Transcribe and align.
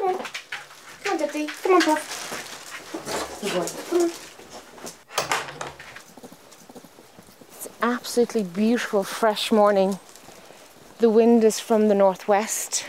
Come 0.00 0.16
on. 0.16 0.24
Come 1.04 1.12
on, 1.12 1.18
Deputy. 1.18 1.52
Come 1.62 1.74
on, 1.74 1.82
Puff. 1.82 3.38
Good 3.42 3.52
boy. 3.52 3.66
Come 3.90 4.00
on. 4.00 4.10
It's 7.50 7.68
absolutely 7.82 8.44
beautiful, 8.44 9.04
fresh 9.04 9.52
morning. 9.52 9.98
The 11.00 11.10
wind 11.10 11.44
is 11.44 11.60
from 11.60 11.88
the 11.88 11.94
northwest, 11.94 12.86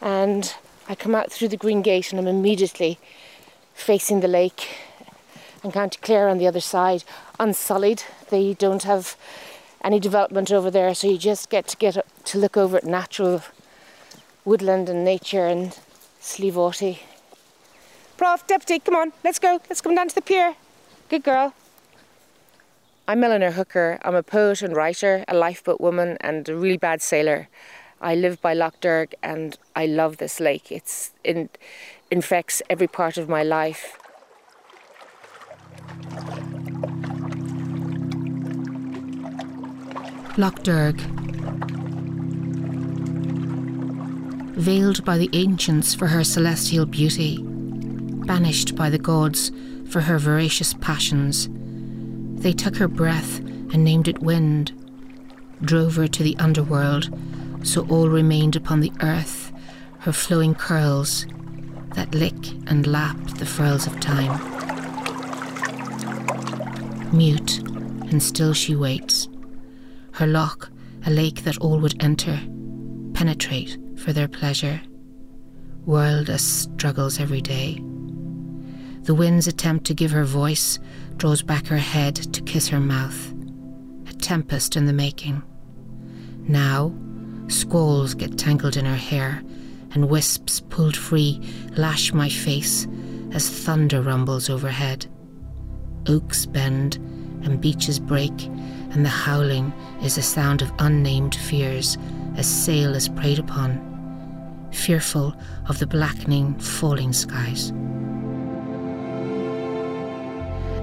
and 0.00 0.54
I 0.88 0.94
come 0.94 1.16
out 1.16 1.32
through 1.32 1.48
the 1.48 1.56
green 1.56 1.82
gate 1.82 2.12
and 2.12 2.20
I'm 2.20 2.28
immediately 2.28 3.00
facing 3.74 4.20
the 4.20 4.28
lake 4.28 4.68
and 5.64 5.72
County 5.72 5.98
Clare 6.00 6.28
on 6.28 6.38
the 6.38 6.46
other 6.46 6.60
side, 6.60 7.02
unsullied. 7.40 8.04
They 8.28 8.54
don't 8.54 8.84
have 8.84 9.16
any 9.82 9.98
development 9.98 10.52
over 10.52 10.70
there, 10.70 10.94
so 10.94 11.08
you 11.08 11.18
just 11.18 11.50
get 11.50 11.66
to 11.66 11.76
get 11.76 11.96
to 12.26 12.38
look 12.38 12.56
over 12.56 12.76
at 12.76 12.84
natural 12.84 13.42
woodland 14.44 14.88
and 14.88 15.04
nature 15.04 15.44
and 15.44 15.76
Slieve 16.20 16.54
Aughty. 16.54 16.98
Prof, 18.18 18.46
deputy, 18.46 18.78
come 18.78 18.94
on, 18.94 19.12
let's 19.24 19.38
go. 19.38 19.58
Let's 19.70 19.80
come 19.80 19.94
down 19.94 20.08
to 20.08 20.14
the 20.14 20.20
pier. 20.20 20.54
Good 21.08 21.24
girl. 21.24 21.54
I'm 23.08 23.24
Eleanor 23.24 23.52
Hooker. 23.52 23.98
I'm 24.02 24.14
a 24.14 24.22
poet 24.22 24.62
and 24.62 24.76
writer, 24.76 25.24
a 25.26 25.34
lifeboat 25.34 25.80
woman, 25.80 26.18
and 26.20 26.48
a 26.48 26.54
really 26.54 26.76
bad 26.76 27.00
sailor. 27.00 27.48
I 28.02 28.14
live 28.14 28.40
by 28.40 28.54
Lough 28.54 28.72
Derg 28.80 29.14
and 29.22 29.58
I 29.74 29.86
love 29.86 30.18
this 30.18 30.40
lake. 30.40 30.70
It's 30.70 31.12
it 31.24 31.58
infects 32.10 32.62
every 32.70 32.86
part 32.86 33.16
of 33.16 33.28
my 33.28 33.42
life. 33.42 33.98
Lough 40.36 40.50
Derg. 40.62 41.79
Veiled 44.60 45.02
by 45.06 45.16
the 45.16 45.30
ancients 45.32 45.94
for 45.94 46.08
her 46.08 46.22
celestial 46.22 46.84
beauty, 46.84 47.38
banished 47.42 48.76
by 48.76 48.90
the 48.90 48.98
gods 48.98 49.50
for 49.88 50.02
her 50.02 50.18
voracious 50.18 50.74
passions, 50.74 51.48
they 52.42 52.52
took 52.52 52.76
her 52.76 52.86
breath 52.86 53.38
and 53.38 53.82
named 53.82 54.06
it 54.06 54.20
wind, 54.20 54.72
drove 55.62 55.96
her 55.96 56.06
to 56.06 56.22
the 56.22 56.36
underworld, 56.36 57.08
so 57.62 57.86
all 57.88 58.10
remained 58.10 58.54
upon 58.54 58.80
the 58.80 58.92
earth, 59.00 59.50
her 60.00 60.12
flowing 60.12 60.54
curls 60.54 61.26
that 61.94 62.14
lick 62.14 62.50
and 62.66 62.86
lap 62.86 63.16
the 63.38 63.46
furls 63.46 63.86
of 63.86 63.98
time. 63.98 64.38
Mute 67.16 67.60
and 68.10 68.22
still 68.22 68.52
she 68.52 68.76
waits 68.76 69.26
her 70.12 70.26
loch, 70.26 70.68
a 71.06 71.10
lake 71.10 71.44
that 71.44 71.56
all 71.60 71.78
would 71.78 72.04
enter, 72.04 72.38
penetrate 73.14 73.78
for 74.00 74.12
their 74.12 74.28
pleasure. 74.28 74.80
World 75.84 76.28
as 76.28 76.44
struggles 76.44 77.20
every 77.20 77.40
day. 77.40 77.74
The 79.02 79.14
wind's 79.14 79.46
attempt 79.46 79.86
to 79.86 79.94
give 79.94 80.10
her 80.10 80.24
voice 80.24 80.78
draws 81.16 81.42
back 81.42 81.66
her 81.66 81.78
head 81.78 82.16
to 82.16 82.42
kiss 82.42 82.68
her 82.68 82.80
mouth. 82.80 83.32
A 84.08 84.12
tempest 84.12 84.76
in 84.76 84.86
the 84.86 84.92
making. 84.92 85.42
Now, 86.48 86.94
squalls 87.48 88.14
get 88.14 88.38
tangled 88.38 88.76
in 88.76 88.84
her 88.84 88.96
hair, 88.96 89.42
and 89.92 90.08
wisps 90.08 90.60
pulled 90.60 90.96
free 90.96 91.40
lash 91.76 92.12
my 92.12 92.28
face 92.28 92.86
as 93.32 93.48
thunder 93.48 94.02
rumbles 94.02 94.48
overhead. 94.48 95.06
Oaks 96.08 96.46
bend 96.46 96.96
and 97.42 97.60
beaches 97.60 97.98
break 97.98 98.48
and 98.90 99.04
the 99.04 99.10
howling 99.10 99.72
is 100.02 100.18
a 100.18 100.22
sound 100.22 100.62
of 100.62 100.72
unnamed 100.78 101.34
fears 101.34 101.96
as 102.36 102.46
sail 102.46 102.94
is 102.94 103.08
preyed 103.08 103.38
upon, 103.38 103.78
fearful 104.72 105.34
of 105.68 105.78
the 105.78 105.86
blackening, 105.86 106.58
falling 106.58 107.12
skies. 107.12 107.70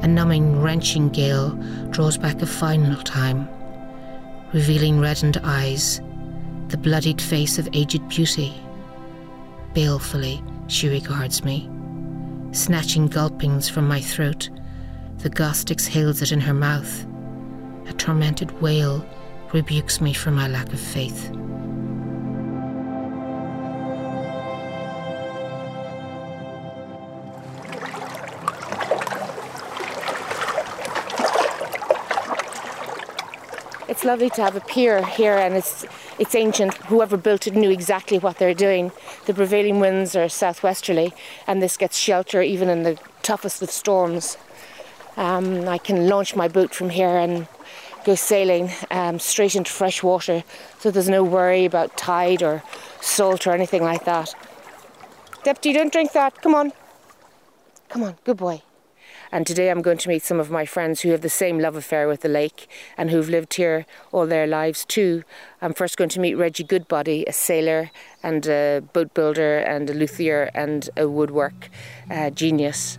A 0.03 0.07
numbing, 0.07 0.61
wrenching 0.61 1.09
gale 1.09 1.49
draws 1.89 2.17
back 2.17 2.41
a 2.41 2.45
final 2.45 3.01
time, 3.03 3.49
revealing 4.53 4.99
reddened 4.99 5.37
eyes, 5.43 6.01
the 6.67 6.77
bloodied 6.77 7.21
face 7.21 7.57
of 7.57 7.67
aged 7.73 8.07
beauty. 8.09 8.53
Balefully, 9.73 10.43
she 10.67 10.89
regards 10.89 11.43
me, 11.43 11.69
snatching 12.51 13.09
gulpings 13.09 13.69
from 13.69 13.87
my 13.87 14.01
throat. 14.01 14.49
The 15.19 15.29
gust 15.29 15.71
exhales 15.71 16.21
it 16.21 16.31
in 16.31 16.39
her 16.41 16.53
mouth 16.53 17.05
a 17.87 17.93
tormented 17.93 18.61
wail 18.61 19.05
rebukes 19.53 20.01
me 20.01 20.13
for 20.13 20.31
my 20.31 20.47
lack 20.47 20.71
of 20.73 20.79
faith. 20.79 21.31
It's 33.97 34.05
lovely 34.05 34.29
to 34.29 34.43
have 34.43 34.55
a 34.55 34.59
pier 34.59 35.03
here 35.03 35.39
and 35.39 35.55
it's 35.55 35.83
it's 36.19 36.35
ancient. 36.35 36.75
Whoever 36.85 37.17
built 37.17 37.47
it 37.47 37.55
knew 37.55 37.71
exactly 37.71 38.19
what 38.19 38.37
they're 38.37 38.53
doing. 38.53 38.91
The 39.25 39.33
prevailing 39.33 39.79
winds 39.79 40.15
are 40.15 40.29
southwesterly 40.29 41.15
and 41.47 41.63
this 41.63 41.77
gets 41.77 41.97
shelter 41.97 42.43
even 42.43 42.69
in 42.69 42.83
the 42.83 42.99
toughest 43.23 43.59
of 43.63 43.71
storms. 43.71 44.37
Um, 45.15 45.67
I 45.67 45.79
can 45.79 46.07
launch 46.07 46.35
my 46.35 46.47
boat 46.47 46.75
from 46.75 46.91
here 46.91 47.17
and 47.17 47.47
go 48.05 48.13
sailing 48.13 48.69
um, 48.91 49.17
straight 49.17 49.55
into 49.55 49.71
fresh 49.71 50.03
water, 50.03 50.43
so 50.77 50.91
there's 50.91 51.09
no 51.09 51.23
worry 51.23 51.65
about 51.65 51.97
tide 51.97 52.43
or 52.43 52.61
salt 53.01 53.47
or 53.47 53.51
anything 53.51 53.81
like 53.81 54.05
that. 54.05 54.31
Deputy, 55.43 55.73
don't 55.75 55.91
drink 55.91 56.11
that. 56.11 56.39
Come 56.43 56.53
on. 56.53 56.71
Come 57.89 58.03
on, 58.03 58.15
good 58.25 58.37
boy. 58.37 58.61
And 59.31 59.45
today 59.45 59.69
I'm 59.69 59.81
going 59.81 59.97
to 59.99 60.09
meet 60.09 60.23
some 60.23 60.39
of 60.39 60.49
my 60.49 60.65
friends 60.65 61.01
who 61.01 61.09
have 61.09 61.21
the 61.21 61.29
same 61.29 61.59
love 61.59 61.75
affair 61.75 62.07
with 62.07 62.21
the 62.21 62.29
lake 62.29 62.69
and 62.97 63.11
who've 63.11 63.29
lived 63.29 63.55
here 63.55 63.85
all 64.11 64.25
their 64.25 64.47
lives 64.47 64.85
too. 64.85 65.23
I'm 65.61 65.73
first 65.73 65.97
going 65.97 66.09
to 66.11 66.19
meet 66.19 66.35
Reggie 66.35 66.63
Goodbody, 66.63 67.25
a 67.27 67.33
sailor 67.33 67.91
and 68.23 68.45
a 68.47 68.81
boat 68.93 69.13
builder 69.13 69.57
and 69.57 69.89
a 69.89 69.93
luthier 69.93 70.49
and 70.53 70.89
a 70.95 71.07
woodwork 71.07 71.69
uh, 72.09 72.29
genius. 72.29 72.97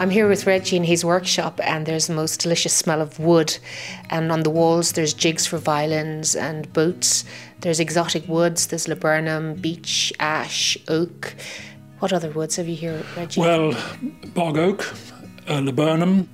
I'm 0.00 0.08
here 0.08 0.26
with 0.26 0.46
Reggie 0.46 0.78
in 0.78 0.84
his 0.84 1.04
workshop, 1.04 1.60
and 1.62 1.84
there's 1.84 2.06
the 2.06 2.14
most 2.14 2.40
delicious 2.40 2.72
smell 2.72 3.02
of 3.02 3.20
wood. 3.20 3.58
And 4.08 4.32
on 4.32 4.44
the 4.44 4.48
walls, 4.48 4.92
there's 4.92 5.12
jigs 5.12 5.46
for 5.46 5.58
violins 5.58 6.34
and 6.34 6.72
boats. 6.72 7.26
There's 7.60 7.80
exotic 7.80 8.26
woods. 8.26 8.68
There's 8.68 8.88
laburnum, 8.88 9.56
beech, 9.56 10.10
ash, 10.18 10.78
oak. 10.88 11.34
What 11.98 12.14
other 12.14 12.30
woods 12.30 12.56
have 12.56 12.66
you 12.66 12.76
here, 12.76 13.04
Reggie? 13.14 13.42
Well, 13.42 13.76
bog 14.32 14.56
oak, 14.56 14.90
uh, 15.46 15.60
laburnum, 15.60 16.30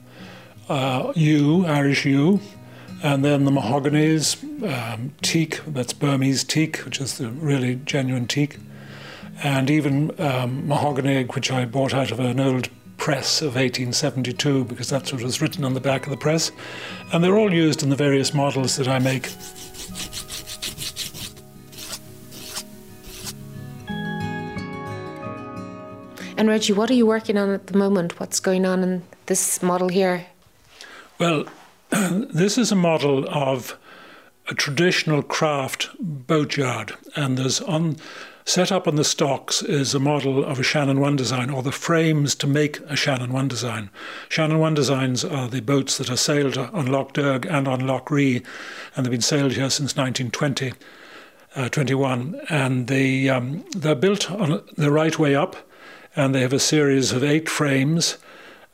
uh, 0.68 1.12
yew, 1.16 1.66
Irish 1.66 2.06
yew, 2.06 2.38
and 3.02 3.24
then 3.24 3.46
the 3.46 3.50
mahoganies, 3.50 4.44
um, 4.62 5.12
teak, 5.22 5.60
that's 5.66 5.92
Burmese 5.92 6.44
teak, 6.44 6.84
which 6.84 7.00
is 7.00 7.18
the 7.18 7.30
really 7.30 7.80
genuine 7.84 8.28
teak, 8.28 8.58
and 9.42 9.68
even 9.68 10.14
um, 10.20 10.68
mahogany, 10.68 11.24
which 11.24 11.50
I 11.50 11.64
bought 11.64 11.92
out 11.92 12.12
of 12.12 12.20
an 12.20 12.38
old 12.38 12.68
press 12.96 13.40
of 13.40 13.54
1872 13.54 14.64
because 14.64 14.88
that's 14.88 15.12
what 15.12 15.22
was 15.22 15.40
written 15.40 15.64
on 15.64 15.74
the 15.74 15.80
back 15.80 16.04
of 16.04 16.10
the 16.10 16.16
press. 16.16 16.52
And 17.12 17.22
they're 17.22 17.36
all 17.36 17.52
used 17.52 17.82
in 17.82 17.90
the 17.90 17.96
various 17.96 18.34
models 18.34 18.76
that 18.76 18.88
I 18.88 18.98
make. 18.98 19.30
And 26.38 26.48
Reggie, 26.48 26.74
what 26.74 26.90
are 26.90 26.94
you 26.94 27.06
working 27.06 27.38
on 27.38 27.50
at 27.50 27.68
the 27.68 27.78
moment? 27.78 28.20
What's 28.20 28.40
going 28.40 28.66
on 28.66 28.82
in 28.82 29.02
this 29.24 29.62
model 29.62 29.88
here? 29.88 30.26
Well, 31.18 31.46
this 31.90 32.58
is 32.58 32.70
a 32.70 32.76
model 32.76 33.26
of 33.28 33.78
a 34.48 34.54
traditional 34.54 35.22
craft 35.22 35.88
boatyard, 35.98 36.94
and 37.16 37.38
there's 37.38 37.60
on 37.62 37.96
Set 38.48 38.70
up 38.70 38.86
on 38.86 38.94
the 38.94 39.02
stocks 39.02 39.60
is 39.60 39.92
a 39.92 39.98
model 39.98 40.44
of 40.44 40.60
a 40.60 40.62
Shannon 40.62 41.00
One 41.00 41.16
design, 41.16 41.50
or 41.50 41.64
the 41.64 41.72
frames 41.72 42.36
to 42.36 42.46
make 42.46 42.78
a 42.82 42.94
Shannon 42.94 43.32
One 43.32 43.48
design. 43.48 43.90
Shannon 44.28 44.60
One 44.60 44.72
designs 44.72 45.24
are 45.24 45.48
the 45.48 45.60
boats 45.60 45.98
that 45.98 46.08
are 46.08 46.16
sailed 46.16 46.56
on 46.56 46.86
Lough 46.86 47.10
Derg 47.12 47.44
and 47.44 47.66
on 47.66 47.84
Lough 47.88 48.04
Ree, 48.08 48.44
and 48.94 49.04
they've 49.04 49.10
been 49.10 49.20
sailed 49.20 49.54
here 49.54 49.68
since 49.68 49.96
1920. 49.96 50.74
Uh, 51.56 51.68
21, 51.70 52.40
and 52.48 52.86
they 52.86 53.28
um, 53.28 53.64
they're 53.74 53.96
built 53.96 54.30
on 54.30 54.62
the 54.76 54.92
right 54.92 55.18
way 55.18 55.34
up, 55.34 55.56
and 56.14 56.32
they 56.32 56.42
have 56.42 56.52
a 56.52 56.60
series 56.60 57.10
of 57.10 57.24
eight 57.24 57.48
frames 57.48 58.16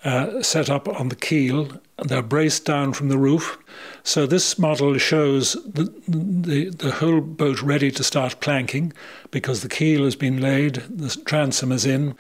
uh, 0.05 0.43
set 0.43 0.69
up 0.69 0.89
on 0.89 1.09
the 1.09 1.17
keel. 1.17 1.69
They're 2.05 2.23
braced 2.23 2.65
down 2.65 2.93
from 2.93 3.09
the 3.09 3.19
roof. 3.19 3.59
So 4.03 4.27
this 4.27 4.59
model 4.59 4.99
shows 4.99 5.53
the, 5.65 5.93
the, 6.09 6.71
the 6.71 6.91
whole 6.91 7.21
boat 7.21 7.63
ready 7.63 7.91
to 7.93 8.03
start 8.03 8.41
planking 8.41 8.93
because 9.31 9.63
the 9.63 9.69
keel 9.69 10.05
has 10.05 10.17
been 10.17 10.41
laid, 10.41 10.83
the 10.89 11.09
transom 11.25 11.71
is 11.71 11.87
in, 11.87 12.17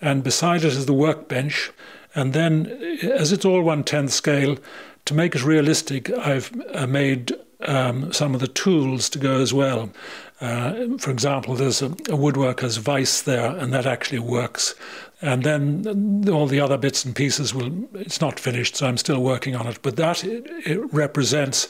and 0.00 0.22
beside 0.22 0.64
it 0.64 0.72
is 0.72 0.86
the 0.86 0.92
workbench. 0.92 1.72
And 2.14 2.32
then, 2.32 2.66
as 3.02 3.32
it's 3.32 3.44
all 3.44 3.62
one 3.62 3.82
tenth 3.82 4.12
scale, 4.12 4.56
to 5.06 5.14
make 5.14 5.34
it 5.34 5.44
realistic, 5.44 6.10
I've 6.10 6.52
uh, 6.72 6.86
made 6.86 7.32
um, 7.60 8.12
some 8.12 8.34
of 8.34 8.40
the 8.40 8.48
tools 8.48 9.08
to 9.10 9.18
go 9.18 9.40
as 9.40 9.52
well. 9.52 9.90
Uh, 10.40 10.98
for 10.98 11.10
example, 11.10 11.54
there's 11.54 11.80
a, 11.80 11.86
a, 11.86 12.16
woodworker's 12.16 12.76
vice 12.76 13.22
there, 13.22 13.56
and 13.56 13.72
that 13.72 13.86
actually 13.86 14.18
works. 14.18 14.74
And 15.22 15.42
then 15.42 16.28
all 16.28 16.46
the 16.46 16.60
other 16.60 16.76
bits 16.76 17.04
and 17.04 17.14
pieces 17.14 17.54
will, 17.54 17.88
it's 17.94 18.20
not 18.20 18.40
finished, 18.40 18.76
so 18.76 18.86
I'm 18.86 18.98
still 18.98 19.22
working 19.22 19.54
on 19.54 19.66
it. 19.66 19.78
But 19.80 19.96
that 19.96 20.24
it, 20.24 20.44
it 20.66 20.92
represents 20.92 21.68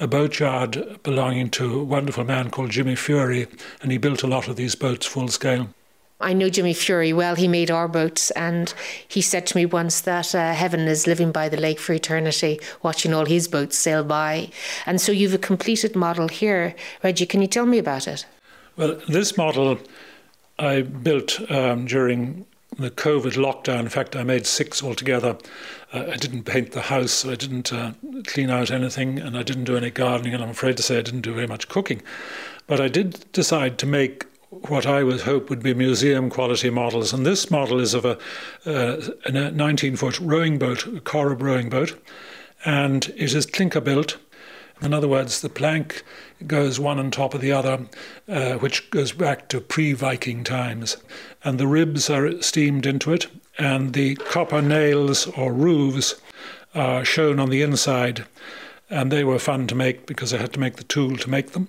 a 0.00 0.06
boatyard 0.06 0.98
belonging 1.02 1.50
to 1.50 1.80
a 1.80 1.84
wonderful 1.84 2.24
man 2.24 2.50
called 2.50 2.70
Jimmy 2.70 2.96
Fury, 2.96 3.46
and 3.82 3.92
he 3.92 3.98
built 3.98 4.22
a 4.22 4.26
lot 4.26 4.48
of 4.48 4.56
these 4.56 4.74
boats 4.74 5.06
full 5.06 5.28
scale. 5.28 5.68
I 6.20 6.32
know 6.32 6.48
Jimmy 6.48 6.74
Fury 6.74 7.12
well. 7.12 7.34
He 7.34 7.48
made 7.48 7.70
our 7.70 7.88
boats, 7.88 8.30
and 8.32 8.72
he 9.08 9.22
said 9.22 9.46
to 9.48 9.56
me 9.56 9.66
once 9.66 10.00
that 10.02 10.34
uh, 10.34 10.52
heaven 10.52 10.80
is 10.80 11.06
living 11.06 11.32
by 11.32 11.48
the 11.48 11.56
lake 11.56 11.80
for 11.80 11.92
eternity, 11.92 12.60
watching 12.82 13.14
all 13.14 13.24
his 13.24 13.48
boats 13.48 13.78
sail 13.78 14.04
by. 14.04 14.50
And 14.86 15.00
so 15.00 15.12
you've 15.12 15.34
a 15.34 15.38
completed 15.38 15.96
model 15.96 16.28
here. 16.28 16.74
Reggie, 17.02 17.26
can 17.26 17.40
you 17.40 17.48
tell 17.48 17.66
me 17.66 17.78
about 17.78 18.06
it? 18.06 18.26
Well, 18.76 19.00
this 19.08 19.36
model 19.36 19.78
I 20.58 20.82
built 20.82 21.40
um, 21.50 21.86
during 21.86 22.46
the 22.78 22.90
COVID 22.90 23.32
lockdown. 23.32 23.80
In 23.80 23.88
fact, 23.88 24.14
I 24.14 24.22
made 24.22 24.46
six 24.46 24.82
altogether. 24.82 25.36
Uh, 25.92 26.04
I 26.12 26.16
didn't 26.16 26.44
paint 26.44 26.72
the 26.72 26.82
house, 26.82 27.24
I 27.24 27.34
didn't 27.34 27.72
uh, 27.72 27.92
clean 28.26 28.50
out 28.50 28.70
anything, 28.70 29.18
and 29.18 29.36
I 29.36 29.42
didn't 29.42 29.64
do 29.64 29.76
any 29.76 29.90
gardening, 29.90 30.34
and 30.34 30.42
I'm 30.42 30.50
afraid 30.50 30.76
to 30.76 30.82
say 30.82 30.98
I 30.98 31.02
didn't 31.02 31.22
do 31.22 31.34
very 31.34 31.46
much 31.46 31.68
cooking. 31.68 32.02
But 32.66 32.80
I 32.80 32.88
did 32.88 33.24
decide 33.32 33.78
to 33.78 33.86
make 33.86 34.26
what 34.50 34.84
I 34.84 35.04
would 35.04 35.20
hope 35.22 35.48
would 35.48 35.62
be 35.62 35.74
museum 35.74 36.28
quality 36.28 36.70
models. 36.70 37.12
And 37.12 37.24
this 37.24 37.50
model 37.50 37.78
is 37.78 37.94
of 37.94 38.04
a, 38.04 38.18
uh, 38.66 39.00
a 39.24 39.30
19 39.30 39.96
foot 39.96 40.18
rowing 40.18 40.58
boat, 40.58 40.86
a 40.86 41.00
Corrib 41.00 41.40
rowing 41.40 41.70
boat, 41.70 41.96
and 42.64 43.08
it 43.16 43.32
is 43.32 43.46
clinker 43.46 43.80
built. 43.80 44.18
In 44.82 44.92
other 44.92 45.08
words, 45.08 45.40
the 45.40 45.48
plank 45.48 46.02
goes 46.46 46.80
one 46.80 46.98
on 46.98 47.10
top 47.10 47.34
of 47.34 47.40
the 47.40 47.52
other, 47.52 47.86
uh, 48.28 48.54
which 48.54 48.90
goes 48.90 49.12
back 49.12 49.48
to 49.48 49.60
pre 49.60 49.92
Viking 49.92 50.42
times. 50.42 50.96
And 51.44 51.60
the 51.60 51.66
ribs 51.66 52.10
are 52.10 52.40
steamed 52.42 52.86
into 52.86 53.12
it, 53.12 53.26
and 53.58 53.92
the 53.92 54.16
copper 54.16 54.62
nails 54.62 55.26
or 55.28 55.52
roofs 55.52 56.20
are 56.74 57.04
shown 57.04 57.38
on 57.38 57.50
the 57.50 57.62
inside. 57.62 58.24
And 58.88 59.12
they 59.12 59.22
were 59.22 59.38
fun 59.38 59.68
to 59.68 59.74
make 59.76 60.06
because 60.06 60.34
I 60.34 60.38
had 60.38 60.52
to 60.54 60.60
make 60.60 60.76
the 60.76 60.84
tool 60.84 61.16
to 61.18 61.30
make 61.30 61.52
them. 61.52 61.68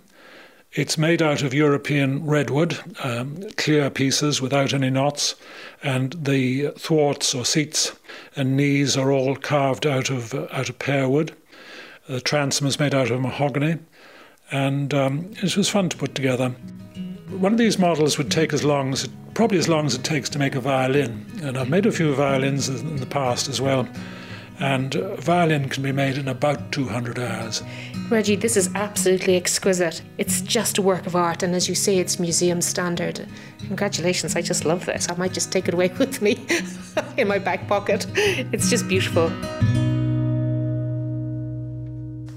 It's 0.73 0.97
made 0.97 1.21
out 1.21 1.43
of 1.43 1.53
European 1.53 2.25
redwood, 2.25 2.79
um, 3.03 3.43
clear 3.57 3.89
pieces 3.89 4.41
without 4.41 4.73
any 4.73 4.89
knots, 4.89 5.35
and 5.83 6.13
the 6.13 6.69
thwarts 6.77 7.35
or 7.35 7.43
seats 7.43 7.91
and 8.37 8.55
knees 8.55 8.95
are 8.95 9.11
all 9.11 9.35
carved 9.35 9.85
out 9.85 10.09
of 10.09 10.33
uh, 10.33 10.47
out 10.49 10.69
of 10.69 10.79
pear 10.79 11.09
wood. 11.09 11.35
The 12.07 12.21
transom 12.21 12.67
is 12.67 12.79
made 12.79 12.95
out 12.95 13.11
of 13.11 13.19
mahogany, 13.19 13.79
and 14.49 14.93
um, 14.93 15.33
it 15.43 15.57
was 15.57 15.67
fun 15.67 15.89
to 15.89 15.97
put 15.97 16.15
together. 16.15 16.55
One 17.31 17.51
of 17.51 17.57
these 17.57 17.77
models 17.77 18.17
would 18.17 18.31
take 18.31 18.53
as 18.53 18.63
long 18.63 18.93
as 18.93 19.09
probably 19.33 19.57
as 19.57 19.67
long 19.67 19.85
as 19.85 19.95
it 19.95 20.05
takes 20.05 20.29
to 20.29 20.39
make 20.39 20.55
a 20.55 20.61
violin, 20.61 21.25
and 21.43 21.57
I've 21.57 21.69
made 21.69 21.85
a 21.85 21.91
few 21.91 22.15
violins 22.15 22.69
in 22.69 22.95
the 22.95 23.05
past 23.05 23.49
as 23.49 23.59
well 23.59 23.89
and 24.61 24.93
violin 25.17 25.67
can 25.67 25.81
be 25.81 25.91
made 25.91 26.17
in 26.17 26.27
about 26.27 26.71
200 26.71 27.17
hours. 27.17 27.63
Reggie, 28.09 28.35
this 28.35 28.55
is 28.55 28.69
absolutely 28.75 29.35
exquisite. 29.35 30.03
It's 30.19 30.41
just 30.41 30.77
a 30.77 30.83
work 30.83 31.07
of 31.07 31.15
art, 31.15 31.41
and 31.41 31.55
as 31.55 31.67
you 31.67 31.73
say, 31.73 31.97
it's 31.97 32.19
museum 32.19 32.61
standard. 32.61 33.27
Congratulations, 33.65 34.35
I 34.35 34.41
just 34.41 34.63
love 34.63 34.85
this. 34.85 35.09
I 35.09 35.15
might 35.15 35.33
just 35.33 35.51
take 35.51 35.67
it 35.67 35.73
away 35.73 35.87
with 35.99 36.21
me 36.21 36.45
in 37.17 37.27
my 37.27 37.39
back 37.39 37.67
pocket. 37.67 38.05
It's 38.15 38.69
just 38.69 38.87
beautiful. 38.87 39.29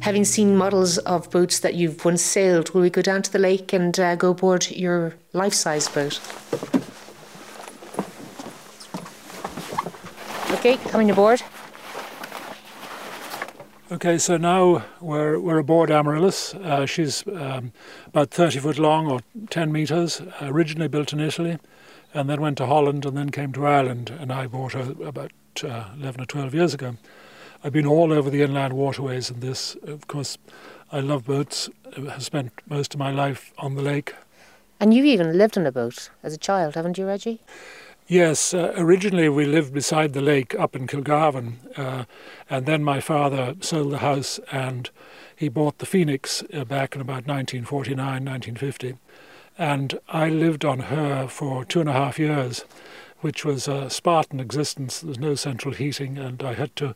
Having 0.00 0.25
seen 0.25 0.56
models 0.56 0.99
of 0.99 1.31
boats 1.31 1.61
that 1.61 1.75
you've 1.75 2.05
once 2.05 2.23
sailed, 2.23 2.70
will 2.70 2.82
we 2.82 2.91
go 2.91 3.03
down 3.03 3.23
to 3.23 3.32
the 3.32 3.38
lake 3.38 3.73
and 3.73 3.99
uh, 4.00 4.17
go 4.17 4.31
aboard 4.31 4.70
your 4.70 5.15
life 5.32 5.55
size 5.55 5.88
boat? 5.88 6.20
Okay, 10.59 10.79
coming 10.88 11.11
aboard. 11.11 11.43
Okay, 13.94 14.19
so 14.19 14.37
now 14.37 14.85
we're, 15.00 15.38
we're 15.38 15.58
aboard 15.58 15.88
Amaryllis. 15.88 16.52
Uh, 16.52 16.85
she's 16.85 17.25
um, 17.29 17.70
about 18.08 18.32
30 18.32 18.58
foot 18.58 18.76
long 18.76 19.06
or 19.08 19.20
10 19.50 19.70
metres, 19.70 20.20
originally 20.43 20.88
built 20.88 21.12
in 21.12 21.20
Italy, 21.20 21.58
and 22.12 22.29
then 22.29 22.41
went 22.41 22.58
to 22.58 22.67
Holland 22.67 23.06
and 23.06 23.17
then 23.17 23.31
came 23.31 23.52
to 23.52 23.64
Ireland. 23.64 24.11
And 24.11 24.32
I 24.32 24.49
bought 24.49 24.73
her 24.73 24.96
about 25.05 25.31
uh, 25.62 25.91
11 25.96 26.23
or 26.23 26.25
12 26.25 26.55
years 26.56 26.75
ago. 26.75 26.96
I've 27.62 27.73
been 27.73 27.87
all 27.87 28.12
over 28.12 28.31
the 28.31 28.43
inland 28.43 28.73
waterways 28.73 29.31
in 29.31 29.38
this. 29.38 29.76
Of 29.85 30.08
course, 30.08 30.38
I 30.91 30.99
love 30.99 31.26
boats. 31.26 31.70
I 31.96 32.00
have 32.00 32.25
spent 32.25 32.50
most 32.69 32.94
of 32.94 32.99
my 32.99 33.12
life 33.12 33.52
on 33.58 33.76
the 33.76 33.82
lake. 33.82 34.12
And 34.81 34.93
you've 34.93 35.06
even 35.06 35.38
lived 35.38 35.56
on 35.56 35.67
a 35.67 35.73
boat 35.73 36.11
as 36.25 36.35
a 36.35 36.38
child, 36.38 36.75
haven't 36.75 36.99
you, 36.99 37.06
Reggie? 37.06 37.41
Yes, 38.06 38.53
uh, 38.53 38.75
originally 38.77 39.31
we 39.31 39.47
lived 39.47 39.73
beside 39.73 40.12
the 40.12 40.21
lake 40.21 40.55
up 40.56 40.77
in 40.77 40.87
Kilgarvan, 40.87 41.55
uh, 41.75 42.05
and 42.51 42.67
then 42.67 42.85
my 42.85 43.01
father 43.01 43.55
sold 43.61 43.93
the 43.93 43.99
house 43.99 44.39
and 44.53 44.91
he 45.35 45.49
bought 45.49 45.79
the 45.79 45.87
Phoenix 45.87 46.43
uh, 46.53 46.67
back 46.67 46.95
in 46.95 47.01
about 47.01 47.27
1949, 47.27 47.97
1950. 47.97 48.97
And 49.56 49.99
I 50.06 50.29
lived 50.29 50.67
on 50.67 50.81
her 50.81 51.27
for 51.29 51.65
two 51.65 51.81
and 51.81 51.89
a 51.89 51.95
half 51.95 52.19
years, 52.19 52.67
which 53.21 53.43
was 53.43 53.67
a 53.67 53.89
Spartan 53.89 54.39
existence. 54.39 55.01
There 55.01 55.09
was 55.09 55.19
no 55.19 55.35
central 55.35 55.73
heating, 55.73 56.19
and 56.19 56.43
I 56.43 56.53
had 56.53 56.77
to 56.77 56.95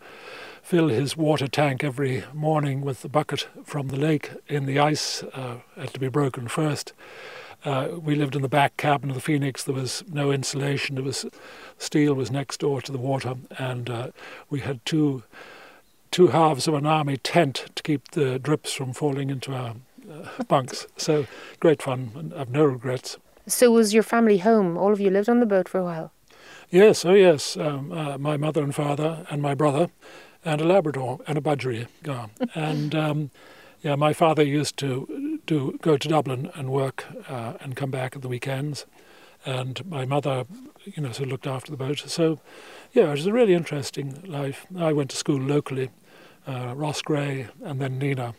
fill 0.62 0.88
his 0.88 1.16
water 1.16 1.48
tank 1.48 1.82
every 1.82 2.24
morning 2.34 2.82
with 2.82 3.00
the 3.00 3.08
bucket 3.08 3.48
from 3.64 3.88
the 3.88 3.96
lake 3.96 4.32
in 4.46 4.66
the 4.66 4.78
ice, 4.78 5.22
uh, 5.32 5.60
had 5.74 5.94
to 5.94 6.00
be 6.00 6.08
broken 6.08 6.48
first. 6.48 6.92
Uh, 7.64 7.88
we 8.00 8.14
lived 8.14 8.36
in 8.36 8.42
the 8.42 8.48
back 8.48 8.76
cabin 8.76 9.10
of 9.10 9.14
the 9.14 9.20
Phoenix. 9.20 9.64
There 9.64 9.74
was 9.74 10.04
no 10.08 10.30
insulation. 10.30 10.94
There 10.94 11.04
was 11.04 11.26
steel 11.76 12.14
was 12.14 12.30
next 12.30 12.60
door 12.60 12.80
to 12.82 12.92
the 12.92 12.98
water, 12.98 13.34
and 13.58 13.90
uh, 13.90 14.08
we 14.48 14.60
had 14.60 14.84
two 14.84 15.22
two 16.10 16.28
halves 16.28 16.66
of 16.66 16.74
an 16.74 16.86
army 16.86 17.16
tent 17.18 17.66
to 17.74 17.82
keep 17.82 18.12
the 18.12 18.38
drips 18.38 18.72
from 18.72 18.92
falling 18.92 19.28
into 19.28 19.52
our 19.52 19.74
uh, 20.10 20.42
bunks. 20.48 20.86
So 20.96 21.26
great 21.60 21.82
fun. 21.82 22.32
I've 22.36 22.50
no 22.50 22.64
regrets. 22.64 23.18
So 23.46 23.70
was 23.70 23.92
your 23.92 24.02
family 24.02 24.38
home? 24.38 24.76
All 24.78 24.92
of 24.92 25.00
you 25.00 25.10
lived 25.10 25.28
on 25.28 25.40
the 25.40 25.46
boat 25.46 25.68
for 25.68 25.78
a 25.78 25.84
while. 25.84 26.12
Yes, 26.70 27.04
oh 27.04 27.14
yes. 27.14 27.56
Um, 27.56 27.92
uh, 27.92 28.18
my 28.18 28.36
mother 28.36 28.62
and 28.62 28.74
father 28.74 29.26
and 29.30 29.40
my 29.42 29.54
brother, 29.54 29.88
and 30.44 30.60
a 30.60 30.64
Labrador 30.64 31.18
and 31.26 31.38
a 31.38 31.40
budgery. 31.40 31.88
and 32.54 32.94
um, 32.94 33.30
yeah, 33.82 33.96
my 33.96 34.12
father 34.12 34.42
used 34.42 34.76
to 34.78 35.27
to 35.48 35.78
go 35.82 35.96
to 35.96 36.08
Dublin 36.08 36.50
and 36.54 36.70
work 36.70 37.04
uh, 37.28 37.54
and 37.60 37.76
come 37.76 37.90
back 37.90 38.16
at 38.16 38.22
the 38.22 38.28
weekends. 38.28 38.86
And 39.44 39.84
my 39.86 40.04
mother, 40.04 40.44
you 40.84 41.02
know, 41.02 41.12
sort 41.12 41.26
of 41.26 41.32
looked 41.32 41.46
after 41.46 41.70
the 41.70 41.76
boat. 41.76 41.98
So, 42.06 42.40
yeah, 42.92 43.04
it 43.04 43.10
was 43.10 43.26
a 43.26 43.32
really 43.32 43.54
interesting 43.54 44.22
life. 44.26 44.66
I 44.76 44.92
went 44.92 45.10
to 45.10 45.16
school 45.16 45.40
locally, 45.40 45.90
uh, 46.46 46.74
Gray, 47.04 47.48
and 47.64 47.80
then 47.80 47.98
Nenagh, 48.00 48.34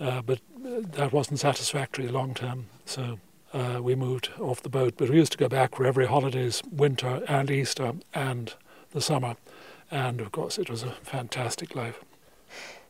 uh, 0.00 0.22
but 0.22 0.40
that 0.62 1.12
wasn't 1.12 1.40
satisfactory 1.40 2.08
long 2.08 2.34
term. 2.34 2.66
So 2.84 3.18
uh, 3.52 3.80
we 3.82 3.94
moved 3.94 4.30
off 4.40 4.62
the 4.62 4.68
boat. 4.68 4.94
But 4.96 5.10
we 5.10 5.16
used 5.16 5.32
to 5.32 5.38
go 5.38 5.48
back 5.48 5.76
for 5.76 5.86
every 5.86 6.06
holidays, 6.06 6.62
winter 6.70 7.22
and 7.28 7.50
Easter 7.50 7.94
and 8.14 8.54
the 8.90 9.00
summer. 9.00 9.36
And 9.90 10.20
of 10.20 10.32
course, 10.32 10.58
it 10.58 10.70
was 10.70 10.82
a 10.82 10.92
fantastic 11.02 11.74
life. 11.74 12.02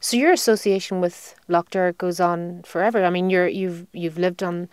So 0.03 0.17
your 0.17 0.33
association 0.33 1.01
with 1.01 1.37
Lough 1.47 1.65
Derg 1.71 1.97
goes 1.97 2.19
on 2.19 2.65
forever. 2.65 3.05
I 3.05 3.11
mean, 3.11 3.31
you're 3.31 3.47
you've 3.47 3.87
you've 3.93 4.19
lived 4.19 4.43
on 4.43 4.69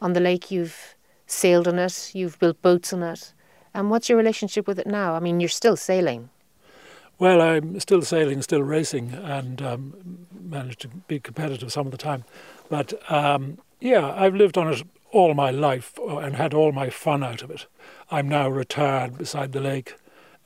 on 0.00 0.12
the 0.12 0.18
lake, 0.18 0.50
you've 0.50 0.96
sailed 1.24 1.68
on 1.68 1.78
it, 1.78 2.10
you've 2.14 2.36
built 2.40 2.60
boats 2.62 2.92
on 2.92 3.04
it. 3.04 3.32
And 3.72 3.90
what's 3.90 4.08
your 4.08 4.18
relationship 4.18 4.66
with 4.66 4.80
it 4.80 4.88
now? 4.88 5.14
I 5.14 5.20
mean, 5.20 5.38
you're 5.38 5.48
still 5.48 5.76
sailing. 5.76 6.30
Well, 7.20 7.40
I'm 7.40 7.78
still 7.78 8.02
sailing, 8.02 8.42
still 8.42 8.64
racing, 8.64 9.12
and 9.12 9.62
um, 9.62 10.26
managed 10.32 10.80
to 10.80 10.88
be 10.88 11.20
competitive 11.20 11.70
some 11.70 11.86
of 11.86 11.92
the 11.92 11.96
time. 11.96 12.24
But 12.68 12.92
um, 13.08 13.58
yeah, 13.78 14.12
I've 14.12 14.34
lived 14.34 14.58
on 14.58 14.66
it 14.66 14.82
all 15.12 15.32
my 15.34 15.52
life 15.52 15.96
uh, 16.00 16.16
and 16.18 16.34
had 16.34 16.54
all 16.54 16.72
my 16.72 16.90
fun 16.90 17.22
out 17.22 17.42
of 17.42 17.52
it. 17.52 17.66
I'm 18.10 18.28
now 18.28 18.48
retired 18.48 19.16
beside 19.16 19.52
the 19.52 19.60
lake, 19.60 19.94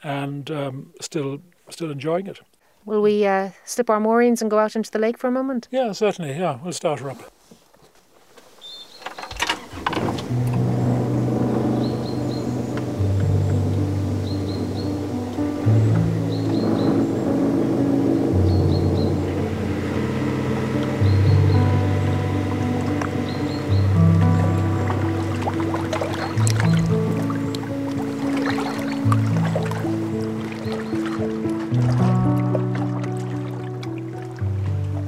and 0.03 0.51
um, 0.51 0.93
still 1.01 1.41
still 1.71 1.91
enjoying 1.91 2.27
it. 2.27 2.43
Will 2.87 3.03
we 3.03 3.27
uh, 3.27 3.51
slip 3.65 3.91
our 3.91 3.99
moorings 3.99 4.41
and 4.41 4.49
go 4.51 4.61
out 4.61 4.77
into 4.77 4.93
the 4.93 5.01
lake 5.01 5.19
for 5.19 5.27
a 5.27 5.33
moment? 5.33 5.67
Yeah, 5.73 5.91
certainly. 5.91 6.31
Yeah, 6.39 6.61
we'll 6.63 6.73
start 6.73 7.01
her 7.01 7.11
up. 7.11 7.33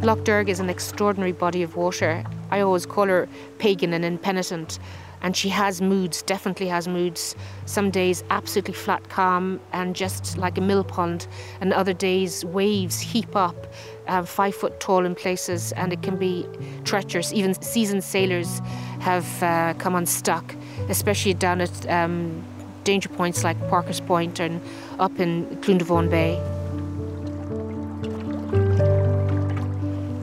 Lough 0.09 0.25
Derg 0.25 0.49
is 0.49 0.59
an 0.59 0.71
extraordinary 0.71 1.33
body 1.33 1.63
of 1.63 1.77
water. 1.77 2.25
I 2.51 2.61
always 2.61 2.87
call 2.87 3.09
her 3.09 3.29
pagan 3.59 3.93
and 3.93 4.07
impenitent 4.07 4.79
and 5.21 5.37
she 5.37 5.51
has 5.51 5.83
moods, 5.83 6.23
definitely 6.23 6.67
has 6.69 6.89
moods. 6.89 7.37
Some 7.67 7.91
days 7.91 8.25
absolutely 8.31 8.73
flat 8.73 9.07
calm 9.11 9.61
and 9.75 9.95
just 9.95 10.39
like 10.39 10.57
a 10.57 10.63
mill 10.63 10.83
pond, 10.83 11.29
and 11.61 11.75
other 11.75 11.93
days 11.93 12.43
waves 12.43 12.99
heap 13.01 13.37
up, 13.37 13.67
uh, 14.07 14.23
five 14.23 14.55
foot 14.55 14.81
tall 14.81 15.05
in 15.05 15.15
places, 15.15 15.73
and 15.73 15.93
it 15.93 16.03
can 16.03 16.17
be 16.17 16.47
treacherous. 16.87 17.31
Even 17.35 17.53
seasoned 17.61 18.03
sailors 18.03 18.63
have 19.01 19.43
uh, 19.43 19.75
come 19.75 19.95
unstuck, 19.95 20.57
especially 20.89 21.35
down 21.35 21.61
at 21.61 21.87
um, 21.91 22.43
danger 22.85 23.11
points 23.11 23.45
like 23.45 23.59
Parker's 23.69 24.01
Point 24.01 24.41
and 24.41 24.63
up 24.99 25.21
in 25.21 25.45
Clundavon 25.61 26.09
Bay. 26.09 26.58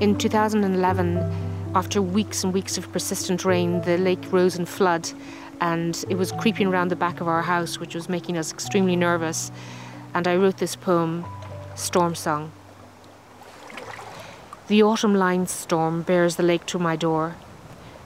In 0.05 0.15
2011, 0.15 1.17
after 1.73 1.99
weeks 1.99 2.43
and 2.43 2.53
weeks 2.53 2.77
of 2.77 2.91
persistent 2.91 3.43
rain, 3.43 3.81
the 3.81 3.97
lake 3.97 4.31
rose 4.31 4.55
in 4.55 4.67
flood 4.67 5.09
and 5.59 6.05
it 6.07 6.13
was 6.13 6.31
creeping 6.31 6.67
around 6.67 6.89
the 6.89 6.95
back 6.95 7.21
of 7.21 7.27
our 7.27 7.41
house, 7.41 7.79
which 7.79 7.95
was 7.95 8.07
making 8.07 8.37
us 8.37 8.53
extremely 8.53 8.95
nervous. 8.95 9.51
And 10.13 10.27
I 10.27 10.35
wrote 10.35 10.57
this 10.57 10.75
poem, 10.75 11.25
Storm 11.73 12.13
Song. 12.13 12.51
The 14.67 14.83
autumn 14.83 15.15
line 15.15 15.47
storm 15.47 16.03
bears 16.03 16.35
the 16.35 16.43
lake 16.43 16.67
to 16.67 16.77
my 16.77 16.95
door, 16.95 17.35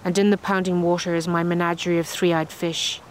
and 0.06 0.18
in 0.18 0.29
the 0.29 0.38
pounding 0.38 0.82
water 0.82 1.15
is 1.15 1.27
my 1.27 1.44
menagerie 1.44 2.00
of 2.00 2.08
three 2.08 2.32
eyed 2.32 2.50
fish, 2.50 3.01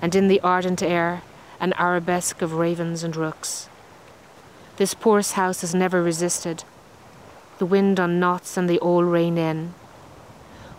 and 0.00 0.14
in 0.14 0.28
the 0.28 0.40
ardent 0.40 0.82
air, 0.82 1.20
an 1.60 1.74
arabesque 1.76 2.40
of 2.40 2.54
ravens 2.54 3.04
and 3.04 3.16
rooks. 3.16 3.68
This 4.78 4.94
porous 4.94 5.32
house 5.32 5.60
has 5.60 5.74
never 5.74 6.02
resisted. 6.02 6.64
The 7.58 7.66
wind 7.66 8.00
on 8.00 8.18
knots 8.18 8.56
and 8.56 8.68
they 8.68 8.78
all 8.78 9.04
rain 9.04 9.38
in. 9.38 9.74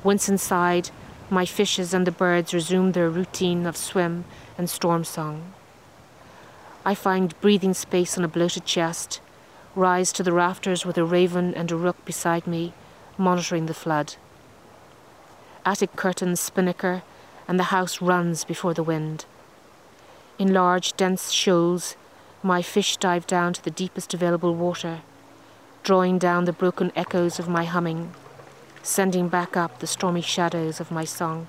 Once 0.03 0.29
inside, 0.29 0.89
my 1.29 1.45
fishes 1.45 1.93
and 1.93 2.05
the 2.05 2.11
birds 2.11 2.53
resume 2.53 2.91
their 2.91 3.09
routine 3.09 3.65
of 3.65 3.77
swim 3.77 4.25
and 4.57 4.69
storm 4.69 5.03
song. 5.03 5.53
I 6.85 6.93
find 6.93 7.39
breathing 7.41 7.73
space 7.73 8.17
on 8.17 8.23
a 8.23 8.27
bloated 8.27 8.65
chest, 8.65 9.19
rise 9.73 10.11
to 10.13 10.23
the 10.23 10.33
rafters 10.33 10.85
with 10.85 10.97
a 10.97 11.03
raven 11.03 11.53
and 11.55 11.71
a 11.71 11.75
rook 11.75 12.03
beside 12.05 12.45
me, 12.45 12.73
monitoring 13.17 13.65
the 13.65 13.73
flood. 13.73 14.15
Attic 15.65 15.95
curtains 15.95 16.39
spinnaker, 16.39 17.01
and 17.47 17.57
the 17.57 17.71
house 17.75 18.01
runs 18.01 18.43
before 18.43 18.73
the 18.73 18.83
wind. 18.83 19.25
In 20.37 20.53
large, 20.53 20.95
dense 20.95 21.31
shoals, 21.31 21.95
my 22.43 22.61
fish 22.61 22.97
dive 22.97 23.25
down 23.25 23.53
to 23.53 23.63
the 23.63 23.71
deepest 23.71 24.13
available 24.13 24.53
water, 24.53 25.01
drawing 25.85 26.17
down 26.17 26.45
the 26.45 26.51
broken 26.51 26.91
echoes 26.95 27.37
of 27.37 27.47
my 27.47 27.63
humming 27.63 28.11
sending 28.81 29.27
back 29.27 29.55
up 29.55 29.79
the 29.79 29.87
stormy 29.87 30.21
shadows 30.21 30.79
of 30.79 30.91
my 30.91 31.03
song. 31.03 31.47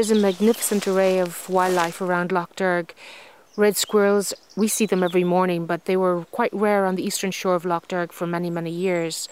There's 0.00 0.10
a 0.10 0.14
magnificent 0.14 0.88
array 0.88 1.18
of 1.18 1.46
wildlife 1.50 2.00
around 2.00 2.32
Lough 2.32 2.48
Derg. 2.56 2.94
Red 3.54 3.76
squirrels, 3.76 4.32
we 4.56 4.66
see 4.66 4.86
them 4.86 5.02
every 5.02 5.24
morning, 5.24 5.66
but 5.66 5.84
they 5.84 5.94
were 5.94 6.24
quite 6.30 6.54
rare 6.54 6.86
on 6.86 6.94
the 6.94 7.04
eastern 7.04 7.30
shore 7.32 7.54
of 7.54 7.66
Lough 7.66 7.82
Derg 7.86 8.10
for 8.10 8.26
many, 8.26 8.48
many 8.48 8.70
years. 8.70 9.28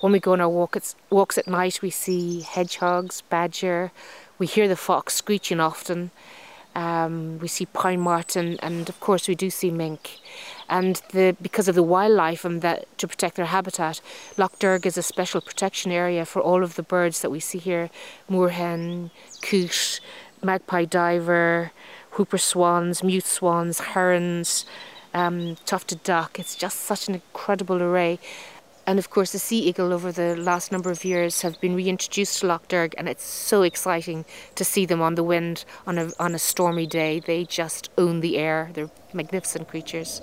When 0.00 0.12
we 0.12 0.20
go 0.20 0.32
on 0.32 0.40
our 0.40 0.48
walk 0.48 0.78
walks 1.10 1.38
at 1.38 1.48
night, 1.48 1.82
we 1.82 1.90
see 1.90 2.42
hedgehogs, 2.42 3.22
badger, 3.22 3.90
we 4.38 4.46
hear 4.46 4.68
the 4.68 4.76
fox 4.76 5.14
screeching 5.14 5.58
often. 5.58 6.12
Um, 6.74 7.38
we 7.38 7.48
see 7.48 7.66
pine 7.66 8.00
marten, 8.00 8.58
and 8.60 8.88
of 8.88 8.98
course, 8.98 9.28
we 9.28 9.34
do 9.34 9.50
see 9.50 9.70
mink 9.70 10.20
and 10.72 11.02
the, 11.12 11.36
because 11.42 11.68
of 11.68 11.74
the 11.74 11.82
wildlife 11.82 12.46
and 12.46 12.62
that 12.62 12.86
to 12.96 13.06
protect 13.06 13.36
their 13.36 13.44
habitat, 13.44 14.00
Lough 14.38 14.48
Derg 14.58 14.86
is 14.86 14.96
a 14.96 15.02
special 15.02 15.42
protection 15.42 15.92
area 15.92 16.24
for 16.24 16.40
all 16.40 16.62
of 16.62 16.76
the 16.76 16.82
birds 16.82 17.20
that 17.20 17.30
we 17.30 17.40
see 17.40 17.58
here: 17.58 17.90
moorhen, 18.30 19.10
coot, 19.42 20.00
magpie 20.42 20.86
diver, 20.86 21.72
whooper 22.12 22.38
swans, 22.38 23.02
mute 23.02 23.26
swans, 23.26 23.80
herons, 23.80 24.64
um, 25.12 25.56
tufted 25.66 26.02
duck. 26.04 26.38
It's 26.38 26.56
just 26.56 26.80
such 26.80 27.06
an 27.06 27.14
incredible 27.16 27.82
array. 27.82 28.18
And 28.84 28.98
of 28.98 29.10
course, 29.10 29.30
the 29.32 29.38
sea 29.38 29.60
eagle 29.60 29.92
over 29.92 30.10
the 30.10 30.34
last 30.34 30.72
number 30.72 30.90
of 30.90 31.04
years 31.04 31.42
have 31.42 31.60
been 31.60 31.76
reintroduced 31.76 32.40
to 32.40 32.46
Lough 32.48 32.60
Derg, 32.66 32.94
and 32.98 33.08
it's 33.08 33.24
so 33.24 33.62
exciting 33.62 34.24
to 34.56 34.64
see 34.64 34.86
them 34.86 35.00
on 35.00 35.14
the 35.14 35.22
wind 35.22 35.64
on 35.86 35.98
a, 35.98 36.10
on 36.18 36.34
a 36.34 36.38
stormy 36.38 36.86
day. 36.86 37.20
They 37.20 37.44
just 37.44 37.90
own 37.96 38.20
the 38.20 38.36
air. 38.36 38.70
They're 38.74 38.90
magnificent 39.12 39.68
creatures. 39.68 40.20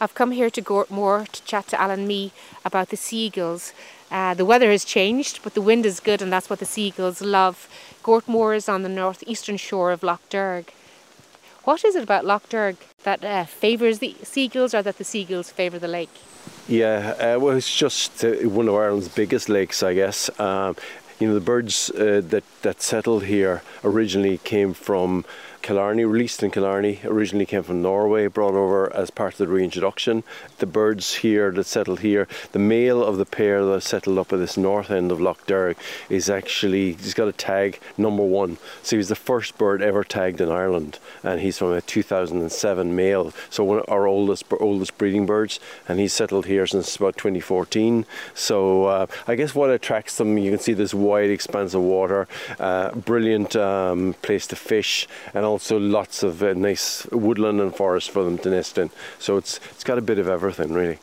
I've 0.00 0.14
come 0.14 0.30
here 0.30 0.48
to 0.48 0.62
Gortmoor 0.62 1.26
to 1.26 1.42
chat 1.42 1.66
to 1.68 1.80
Allan 1.80 2.06
Mee 2.06 2.30
about 2.64 2.90
the 2.90 2.96
sea 2.96 3.26
eagles. 3.26 3.72
Uh, 4.10 4.34
the 4.34 4.44
weather 4.44 4.70
has 4.70 4.84
changed, 4.84 5.40
but 5.42 5.54
the 5.54 5.60
wind 5.60 5.84
is 5.84 6.00
good, 6.00 6.22
and 6.22 6.32
that's 6.32 6.48
what 6.48 6.58
the 6.58 6.64
sea 6.64 6.86
eagles 6.86 7.20
love. 7.20 7.68
Gortmoor 8.02 8.56
is 8.56 8.68
on 8.68 8.82
the 8.82 8.88
northeastern 8.88 9.56
shore 9.56 9.92
of 9.92 10.02
Lough 10.02 10.20
Derg. 10.30 10.72
What 11.64 11.84
is 11.84 11.94
it 11.94 12.02
about 12.02 12.24
Lough 12.24 12.40
Derg 12.48 12.76
that 13.02 13.22
uh, 13.22 13.44
favours 13.44 13.98
the 13.98 14.16
sea 14.22 14.44
eagles, 14.44 14.74
or 14.74 14.82
that 14.82 14.96
the 14.96 15.04
sea 15.04 15.20
eagles 15.20 15.50
favour 15.50 15.78
the 15.78 15.88
lake? 15.88 16.10
Yeah, 16.66 17.14
uh, 17.18 17.38
well, 17.38 17.56
it's 17.56 17.74
just 17.74 18.24
uh, 18.24 18.32
one 18.48 18.68
of 18.68 18.74
Ireland's 18.74 19.08
biggest 19.08 19.48
lakes, 19.48 19.82
I 19.82 19.94
guess. 19.94 20.30
Um, 20.40 20.76
you 21.20 21.28
know, 21.28 21.34
the 21.34 21.40
birds 21.40 21.90
uh, 21.90 22.22
that 22.28 22.44
that 22.62 22.80
settled 22.80 23.24
here 23.24 23.62
originally 23.84 24.38
came 24.38 24.72
from 24.72 25.24
Killarney, 25.62 26.04
released 26.04 26.42
in 26.42 26.50
Killarney, 26.50 27.00
originally 27.04 27.46
came 27.46 27.62
from 27.62 27.82
Norway, 27.82 28.26
brought 28.26 28.54
over 28.54 28.94
as 28.94 29.10
part 29.10 29.34
of 29.34 29.38
the 29.38 29.48
reintroduction. 29.48 30.22
The 30.58 30.66
birds 30.66 31.16
here 31.16 31.50
that 31.52 31.64
settled 31.64 32.00
here, 32.00 32.26
the 32.52 32.58
male 32.58 33.02
of 33.02 33.16
the 33.16 33.26
pair 33.26 33.64
that 33.64 33.82
settled 33.82 34.18
up 34.18 34.32
at 34.32 34.38
this 34.38 34.56
north 34.56 34.90
end 34.90 35.12
of 35.12 35.20
Lough 35.20 35.36
Derg 35.46 35.76
is 36.08 36.30
actually, 36.30 36.92
he's 36.92 37.14
got 37.14 37.28
a 37.28 37.32
tag 37.32 37.80
number 37.96 38.24
one. 38.24 38.58
So 38.82 38.96
he's 38.96 39.08
the 39.08 39.14
first 39.14 39.58
bird 39.58 39.82
ever 39.82 40.04
tagged 40.04 40.40
in 40.40 40.50
Ireland, 40.50 40.98
and 41.22 41.40
he's 41.40 41.58
from 41.58 41.72
a 41.72 41.80
2007 41.80 42.94
male, 42.94 43.32
so 43.50 43.64
one 43.64 43.78
of 43.78 43.84
our 43.88 44.06
oldest 44.06 44.44
oldest 44.60 44.98
breeding 44.98 45.26
birds, 45.26 45.60
and 45.88 45.98
he's 45.98 46.12
settled 46.12 46.46
here 46.46 46.66
since 46.66 46.96
about 46.96 47.16
2014. 47.16 48.06
So 48.34 48.84
uh, 48.84 49.06
I 49.26 49.34
guess 49.34 49.54
what 49.54 49.70
attracts 49.70 50.16
them, 50.18 50.38
you 50.38 50.50
can 50.50 50.60
see 50.60 50.72
this 50.72 50.94
wide 50.94 51.30
expanse 51.30 51.74
of 51.74 51.82
water, 51.82 52.28
uh, 52.58 52.92
brilliant 52.92 53.56
um, 53.56 54.14
place 54.22 54.46
to 54.48 54.56
fish, 54.56 55.06
and 55.34 55.44
also 55.48 55.68
also 55.68 55.78
lots 55.78 56.22
of 56.22 56.42
uh, 56.42 56.52
nice 56.54 57.06
woodland 57.10 57.60
and 57.60 57.74
forest 57.74 58.10
for 58.10 58.22
them 58.24 58.38
to 58.38 58.50
nest 58.50 58.78
in. 58.78 58.90
So 59.18 59.36
it's 59.36 59.60
it's 59.72 59.84
got 59.84 59.98
a 59.98 60.00
bit 60.00 60.18
of 60.18 60.28
everything 60.28 60.72
really. 60.72 60.98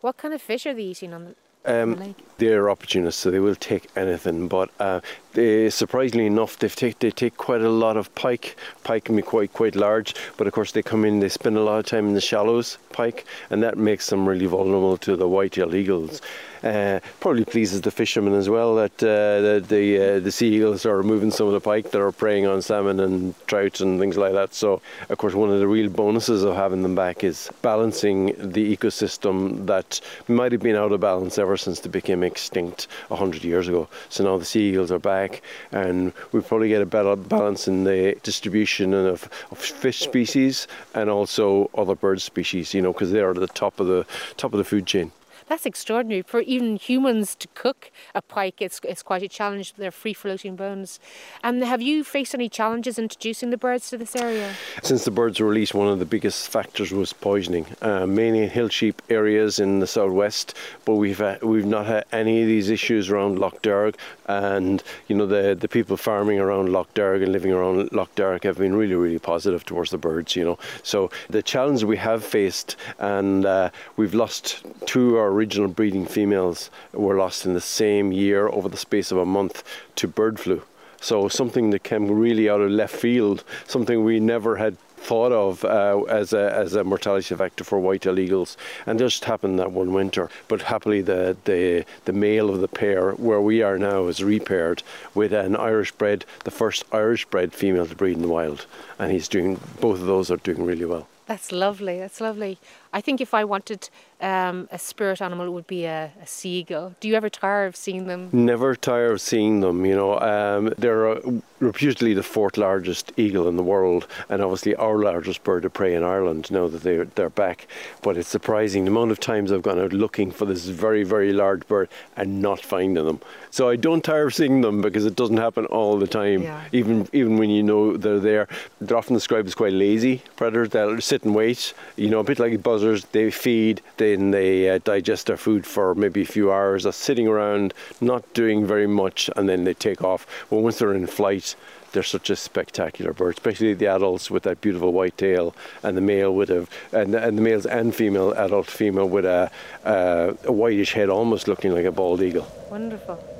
What 0.00 0.16
kind 0.16 0.32
of 0.34 0.40
fish 0.40 0.66
are 0.66 0.74
they 0.74 0.82
eating 0.82 1.12
on 1.12 1.34
the, 1.64 1.82
um, 1.82 1.90
the 1.94 2.00
lake? 2.00 2.16
They're 2.38 2.70
opportunists, 2.70 3.20
so 3.20 3.30
they 3.30 3.40
will 3.40 3.56
take 3.56 3.88
anything. 3.96 4.48
But 4.48 4.70
uh, 4.78 5.00
they, 5.38 5.70
surprisingly 5.70 6.26
enough, 6.26 6.58
they 6.58 6.68
take 6.68 6.98
they 6.98 7.12
take 7.12 7.36
quite 7.36 7.60
a 7.60 7.70
lot 7.70 7.96
of 7.96 8.12
pike. 8.16 8.56
Pike 8.82 9.04
can 9.04 9.14
be 9.14 9.22
quite 9.22 9.52
quite 9.52 9.76
large, 9.76 10.14
but 10.36 10.46
of 10.48 10.52
course 10.52 10.72
they 10.72 10.82
come 10.82 11.04
in. 11.04 11.20
They 11.20 11.28
spend 11.28 11.56
a 11.56 11.62
lot 11.62 11.78
of 11.78 11.86
time 11.86 12.08
in 12.08 12.14
the 12.14 12.20
shallows, 12.20 12.78
pike, 12.90 13.24
and 13.50 13.62
that 13.62 13.78
makes 13.78 14.10
them 14.10 14.28
really 14.28 14.46
vulnerable 14.46 14.96
to 14.98 15.16
the 15.16 15.28
white-tailed 15.28 15.74
eagles. 15.74 16.20
Uh, 16.62 16.98
probably 17.20 17.44
pleases 17.44 17.80
the 17.82 17.90
fishermen 17.90 18.34
as 18.34 18.48
well 18.48 18.74
that 18.74 19.02
uh, 19.02 19.40
the 19.46 19.64
the, 19.68 19.84
uh, 19.98 20.20
the, 20.20 20.32
sea 20.32 20.48
eagles 20.56 20.84
are 20.84 20.96
removing 20.96 21.30
some 21.30 21.46
of 21.46 21.52
the 21.52 21.60
pike 21.60 21.92
that 21.92 22.00
are 22.00 22.10
preying 22.10 22.46
on 22.46 22.60
salmon 22.60 22.98
and 22.98 23.34
trout 23.46 23.80
and 23.80 24.00
things 24.00 24.16
like 24.16 24.32
that. 24.32 24.52
So, 24.52 24.82
of 25.08 25.18
course, 25.18 25.34
one 25.34 25.50
of 25.50 25.60
the 25.60 25.68
real 25.68 25.88
bonuses 25.88 26.42
of 26.42 26.56
having 26.56 26.82
them 26.82 26.96
back 26.96 27.22
is 27.22 27.48
balancing 27.62 28.34
the 28.38 28.76
ecosystem 28.76 29.66
that 29.66 30.00
might 30.26 30.50
have 30.50 30.60
been 30.60 30.74
out 30.74 30.90
of 30.90 31.00
balance 31.00 31.38
ever 31.38 31.56
since 31.56 31.78
they 31.78 31.90
became 31.90 32.24
extinct 32.24 32.88
hundred 33.08 33.44
years 33.44 33.68
ago. 33.68 33.88
So 34.08 34.24
now 34.24 34.38
the 34.38 34.44
sea 34.44 34.70
eagles 34.70 34.90
are 34.90 34.98
back, 34.98 35.27
and 35.72 36.12
we 36.32 36.40
probably 36.40 36.68
get 36.68 36.82
a 36.82 36.86
better 36.86 37.16
balance 37.16 37.68
in 37.68 37.84
the 37.84 38.16
distribution 38.22 38.94
of, 38.94 39.28
of 39.50 39.58
fish 39.58 40.00
species 40.00 40.66
and 40.94 41.10
also 41.10 41.70
other 41.74 41.94
bird 41.94 42.20
species. 42.20 42.74
You 42.74 42.82
know, 42.82 42.92
because 42.92 43.12
they 43.12 43.20
are 43.20 43.30
at 43.30 43.36
the 43.36 43.46
top 43.46 43.80
of 43.80 43.86
the 43.86 44.06
top 44.36 44.52
of 44.52 44.58
the 44.58 44.64
food 44.64 44.86
chain. 44.86 45.12
That's 45.48 45.64
extraordinary. 45.64 46.22
For 46.22 46.40
even 46.40 46.76
humans 46.76 47.34
to 47.36 47.48
cook 47.54 47.90
a 48.14 48.20
pike, 48.20 48.60
it's, 48.60 48.80
it's 48.84 49.02
quite 49.02 49.22
a 49.22 49.28
challenge. 49.28 49.74
They're 49.74 49.90
free 49.90 50.12
floating 50.12 50.56
bones. 50.56 51.00
And 51.42 51.62
have 51.64 51.80
you 51.80 52.04
faced 52.04 52.34
any 52.34 52.48
challenges 52.48 52.98
introducing 52.98 53.50
the 53.50 53.56
birds 53.56 53.88
to 53.90 53.96
this 53.96 54.14
area? 54.14 54.54
Since 54.82 55.04
the 55.04 55.10
birds 55.10 55.40
were 55.40 55.48
released, 55.48 55.74
one 55.74 55.88
of 55.88 55.98
the 55.98 56.04
biggest 56.04 56.48
factors 56.48 56.92
was 56.92 57.12
poisoning, 57.12 57.66
uh, 57.80 58.06
mainly 58.06 58.42
in 58.42 58.50
hill 58.50 58.68
sheep 58.68 59.00
areas 59.08 59.58
in 59.58 59.80
the 59.80 59.86
southwest. 59.86 60.54
But 60.84 60.96
we've 60.96 61.20
uh, 61.20 61.38
we've 61.42 61.66
not 61.66 61.86
had 61.86 62.04
any 62.12 62.42
of 62.42 62.46
these 62.46 62.68
issues 62.68 63.10
around 63.10 63.38
Lough 63.38 63.58
Derg, 63.62 63.96
and 64.26 64.82
you 65.06 65.16
know 65.16 65.26
the 65.26 65.54
the 65.54 65.68
people 65.68 65.96
farming 65.96 66.38
around 66.38 66.70
Lough 66.70 66.86
Derg 66.94 67.22
and 67.22 67.32
living 67.32 67.52
around 67.52 67.90
Lough 67.92 68.08
Derg 68.14 68.44
have 68.44 68.58
been 68.58 68.74
really 68.74 68.94
really 68.94 69.18
positive 69.18 69.64
towards 69.64 69.90
the 69.90 69.98
birds. 69.98 70.36
You 70.36 70.44
know, 70.44 70.58
so 70.82 71.10
the 71.30 71.42
challenge 71.42 71.84
we 71.84 71.96
have 71.96 72.24
faced, 72.24 72.76
and 72.98 73.46
uh, 73.46 73.70
we've 73.96 74.14
lost 74.14 74.64
two 74.86 75.16
our 75.16 75.30
original 75.38 75.68
breeding 75.68 76.04
females 76.04 76.70
were 76.92 77.16
lost 77.16 77.46
in 77.46 77.54
the 77.54 77.60
same 77.60 78.10
year 78.10 78.48
over 78.48 78.68
the 78.68 78.76
space 78.76 79.12
of 79.12 79.18
a 79.18 79.24
month 79.24 79.62
to 79.94 80.08
bird 80.08 80.40
flu. 80.40 80.62
So 81.00 81.28
something 81.28 81.70
that 81.70 81.84
came 81.84 82.10
really 82.10 82.50
out 82.50 82.60
of 82.60 82.70
left 82.72 82.96
field, 82.96 83.44
something 83.68 84.02
we 84.02 84.18
never 84.18 84.56
had 84.56 84.76
thought 84.96 85.30
of 85.30 85.64
uh, 85.64 86.02
as, 86.08 86.32
a, 86.32 86.52
as 86.52 86.74
a 86.74 86.82
mortality 86.82 87.32
factor 87.36 87.62
for 87.62 87.78
white-tailed 87.78 88.18
eagles, 88.18 88.56
and 88.84 88.98
just 88.98 89.24
happened 89.24 89.60
that 89.60 89.70
one 89.70 89.92
winter. 89.92 90.28
But 90.48 90.62
happily, 90.62 91.02
the, 91.02 91.36
the 91.44 91.84
the 92.04 92.12
male 92.12 92.50
of 92.50 92.60
the 92.60 92.66
pair, 92.66 93.12
where 93.12 93.40
we 93.40 93.62
are 93.62 93.78
now, 93.78 94.08
is 94.08 94.24
repaired 94.24 94.82
with 95.14 95.32
an 95.32 95.54
Irish 95.54 95.92
bred, 95.92 96.24
the 96.42 96.50
first 96.50 96.84
Irish 96.90 97.24
bred 97.26 97.52
female 97.52 97.86
to 97.86 97.94
breed 97.94 98.16
in 98.16 98.22
the 98.22 98.28
wild, 98.28 98.66
and 98.98 99.12
he's 99.12 99.28
doing 99.28 99.60
both 99.80 100.00
of 100.00 100.06
those 100.06 100.32
are 100.32 100.36
doing 100.38 100.66
really 100.66 100.84
well. 100.84 101.06
That's 101.26 101.52
lovely. 101.52 101.98
That's 102.00 102.20
lovely. 102.20 102.58
I 102.92 103.00
think 103.00 103.20
if 103.20 103.34
I 103.34 103.44
wanted 103.44 103.90
um, 104.20 104.68
a 104.72 104.78
spirit 104.78 105.20
animal, 105.20 105.46
it 105.46 105.50
would 105.50 105.66
be 105.66 105.84
a, 105.84 106.10
a, 106.20 106.26
sea 106.26 106.60
eagle. 106.60 106.94
Do 107.00 107.08
you 107.08 107.14
ever 107.14 107.30
tire 107.30 107.66
of 107.66 107.76
seeing 107.76 108.06
them? 108.06 108.30
Never 108.32 108.74
tire 108.74 109.12
of 109.12 109.20
seeing 109.20 109.60
them. 109.60 109.84
You 109.86 109.94
know, 109.94 110.18
um, 110.18 110.72
they're 110.78 111.20
reputedly 111.60 112.14
the 112.14 112.22
fourth 112.22 112.56
largest 112.56 113.12
eagle 113.16 113.46
in 113.48 113.56
the 113.56 113.62
world, 113.62 114.08
and 114.28 114.42
obviously 114.42 114.74
our 114.76 114.98
largest 114.98 115.44
bird 115.44 115.64
of 115.64 115.72
prey 115.72 115.94
in 115.94 116.02
Ireland. 116.02 116.50
Now 116.50 116.66
that 116.68 116.82
they're 116.82 117.04
they're 117.04 117.30
back, 117.30 117.68
but 118.02 118.16
it's 118.16 118.28
surprising 118.28 118.84
the 118.84 118.90
amount 118.90 119.12
of 119.12 119.20
times 119.20 119.52
I've 119.52 119.62
gone 119.62 119.78
out 119.78 119.92
looking 119.92 120.32
for 120.32 120.46
this 120.46 120.64
very 120.66 121.04
very 121.04 121.32
large 121.32 121.66
bird 121.68 121.88
and 122.16 122.42
not 122.42 122.60
finding 122.60 123.04
them. 123.04 123.20
So 123.50 123.68
I 123.68 123.76
don't 123.76 124.02
tire 124.02 124.26
of 124.26 124.34
seeing 124.34 124.62
them 124.62 124.82
because 124.82 125.04
it 125.04 125.14
doesn't 125.14 125.36
happen 125.36 125.66
all 125.66 125.96
the 125.96 126.08
time. 126.08 126.42
Yeah. 126.42 126.64
Even 126.72 127.08
even 127.12 127.36
when 127.38 127.50
you 127.50 127.62
know 127.62 127.96
they're 127.96 128.18
there, 128.18 128.48
they're 128.80 128.96
often 128.96 129.14
described 129.14 129.46
as 129.46 129.54
quite 129.54 129.72
lazy 129.72 130.22
predators. 130.34 130.70
They'll 130.70 131.00
sit 131.00 131.22
and 131.22 131.36
wait. 131.36 131.72
You 131.96 132.08
know, 132.08 132.18
a 132.18 132.24
bit 132.24 132.40
like 132.40 132.60
buzzards 132.62 132.77
they 133.12 133.30
feed, 133.30 133.80
then 133.96 134.30
they 134.30 134.68
uh, 134.70 134.78
digest 134.84 135.26
their 135.26 135.36
food 135.36 135.66
for 135.66 135.94
maybe 135.94 136.22
a 136.22 136.26
few 136.26 136.52
hours. 136.52 136.84
They're 136.84 136.92
sitting 136.92 137.28
around, 137.28 137.74
not 138.00 138.32
doing 138.34 138.66
very 138.66 138.86
much, 138.86 139.30
and 139.36 139.48
then 139.48 139.64
they 139.64 139.74
take 139.74 140.02
off. 140.02 140.26
But 140.50 140.58
once 140.58 140.78
they're 140.78 140.94
in 140.94 141.06
flight, 141.06 141.54
they're 141.92 142.02
such 142.02 142.30
a 142.30 142.36
spectacular 142.36 143.12
bird, 143.12 143.34
especially 143.34 143.74
the 143.74 143.86
adults 143.86 144.30
with 144.30 144.42
that 144.42 144.60
beautiful 144.60 144.92
white 144.92 145.16
tail, 145.16 145.54
and 145.82 145.96
the 145.96 146.00
male 146.00 146.34
with 146.34 146.50
a 146.50 146.66
and, 146.92 147.14
and 147.14 147.38
the 147.38 147.42
males 147.42 147.66
and 147.66 147.94
female 147.94 148.32
adult 148.32 148.66
female 148.66 149.08
with 149.08 149.24
a, 149.24 149.50
uh, 149.84 150.32
a 150.44 150.52
whitish 150.52 150.92
head, 150.92 151.08
almost 151.08 151.48
looking 151.48 151.72
like 151.72 151.84
a 151.84 151.92
bald 151.92 152.22
eagle. 152.22 152.46
Wonderful. 152.70 153.37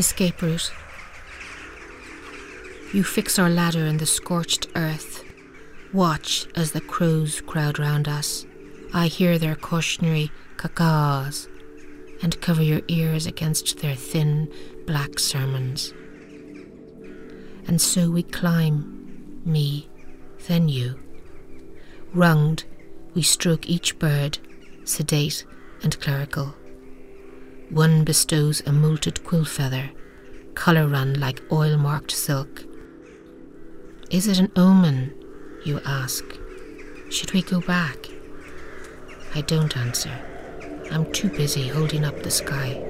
Escape 0.00 0.40
route. 0.40 0.72
You 2.94 3.04
fix 3.04 3.38
our 3.38 3.50
ladder 3.50 3.84
in 3.84 3.98
the 3.98 4.06
scorched 4.06 4.66
earth. 4.74 5.22
Watch 5.92 6.46
as 6.56 6.72
the 6.72 6.80
crows 6.80 7.42
crowd 7.42 7.78
round 7.78 8.08
us. 8.08 8.46
I 8.94 9.08
hear 9.08 9.38
their 9.38 9.56
cautionary 9.56 10.32
cacaws 10.56 11.48
and 12.22 12.40
cover 12.40 12.62
your 12.62 12.80
ears 12.88 13.26
against 13.26 13.80
their 13.80 13.94
thin 13.94 14.50
black 14.86 15.18
sermons. 15.18 15.92
And 17.66 17.78
so 17.78 18.10
we 18.10 18.22
climb, 18.22 19.42
me, 19.44 19.90
then 20.48 20.70
you. 20.70 20.98
Runged, 22.14 22.64
we 23.12 23.20
stroke 23.20 23.68
each 23.68 23.98
bird, 23.98 24.38
sedate 24.84 25.44
and 25.82 26.00
clerical. 26.00 26.54
One 27.70 28.02
bestows 28.02 28.62
a 28.66 28.72
moulted 28.72 29.22
quill 29.22 29.44
feather, 29.44 29.90
colour 30.54 30.88
run 30.88 31.20
like 31.20 31.40
oil 31.52 31.76
marked 31.76 32.10
silk. 32.10 32.64
Is 34.10 34.26
it 34.26 34.40
an 34.40 34.50
omen? 34.56 35.14
You 35.64 35.80
ask. 35.86 36.24
Should 37.10 37.32
we 37.32 37.42
go 37.42 37.60
back? 37.60 38.08
I 39.36 39.42
don't 39.42 39.76
answer. 39.76 40.10
I'm 40.90 41.12
too 41.12 41.28
busy 41.28 41.68
holding 41.68 42.04
up 42.04 42.20
the 42.24 42.30
sky. 42.32 42.82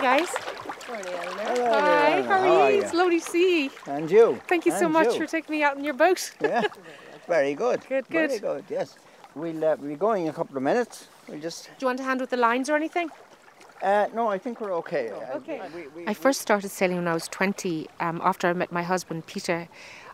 Guys. 0.00 0.28
Morning, 0.86 1.06
Hello, 1.08 1.70
Hi, 1.72 2.22
how 2.22 2.30
are, 2.30 2.38
how 2.38 2.60
are 2.60 2.70
you? 2.70 2.82
It's 2.82 2.94
lovely 2.94 3.18
to 3.18 3.24
see 3.24 3.64
you. 3.64 3.70
And 3.86 4.08
you. 4.08 4.40
Thank 4.46 4.64
you 4.64 4.70
and 4.70 4.78
so 4.78 4.88
much 4.88 5.06
you. 5.06 5.18
for 5.18 5.26
taking 5.26 5.56
me 5.56 5.64
out 5.64 5.76
in 5.76 5.82
your 5.82 5.94
boat. 5.94 6.32
yeah, 6.40 6.62
very 7.26 7.54
good. 7.54 7.80
Good, 7.88 8.08
good. 8.08 8.28
Very 8.30 8.38
good, 8.38 8.64
yes. 8.68 8.94
We'll 9.34 9.64
uh, 9.64 9.74
be 9.74 9.96
going 9.96 10.24
in 10.24 10.28
a 10.28 10.32
couple 10.32 10.56
of 10.56 10.62
minutes. 10.62 11.08
We'll 11.28 11.40
just. 11.40 11.64
Do 11.64 11.72
you 11.80 11.86
want 11.88 11.98
to 11.98 12.04
hand 12.04 12.20
with 12.20 12.30
the 12.30 12.36
lines 12.36 12.70
or 12.70 12.76
anything? 12.76 13.10
Uh, 13.82 14.06
no, 14.14 14.28
I 14.28 14.38
think 14.38 14.60
we're 14.60 14.74
okay. 14.76 15.10
Oh, 15.12 15.38
okay. 15.38 15.58
Uh, 15.58 15.68
we, 15.74 15.88
we, 15.88 16.06
I 16.06 16.14
first 16.14 16.40
started 16.40 16.68
sailing 16.68 16.98
when 16.98 17.08
I 17.08 17.14
was 17.14 17.26
20 17.26 17.88
um, 17.98 18.20
after 18.22 18.46
I 18.46 18.52
met 18.52 18.70
my 18.70 18.84
husband, 18.84 19.26
Peter. 19.26 19.68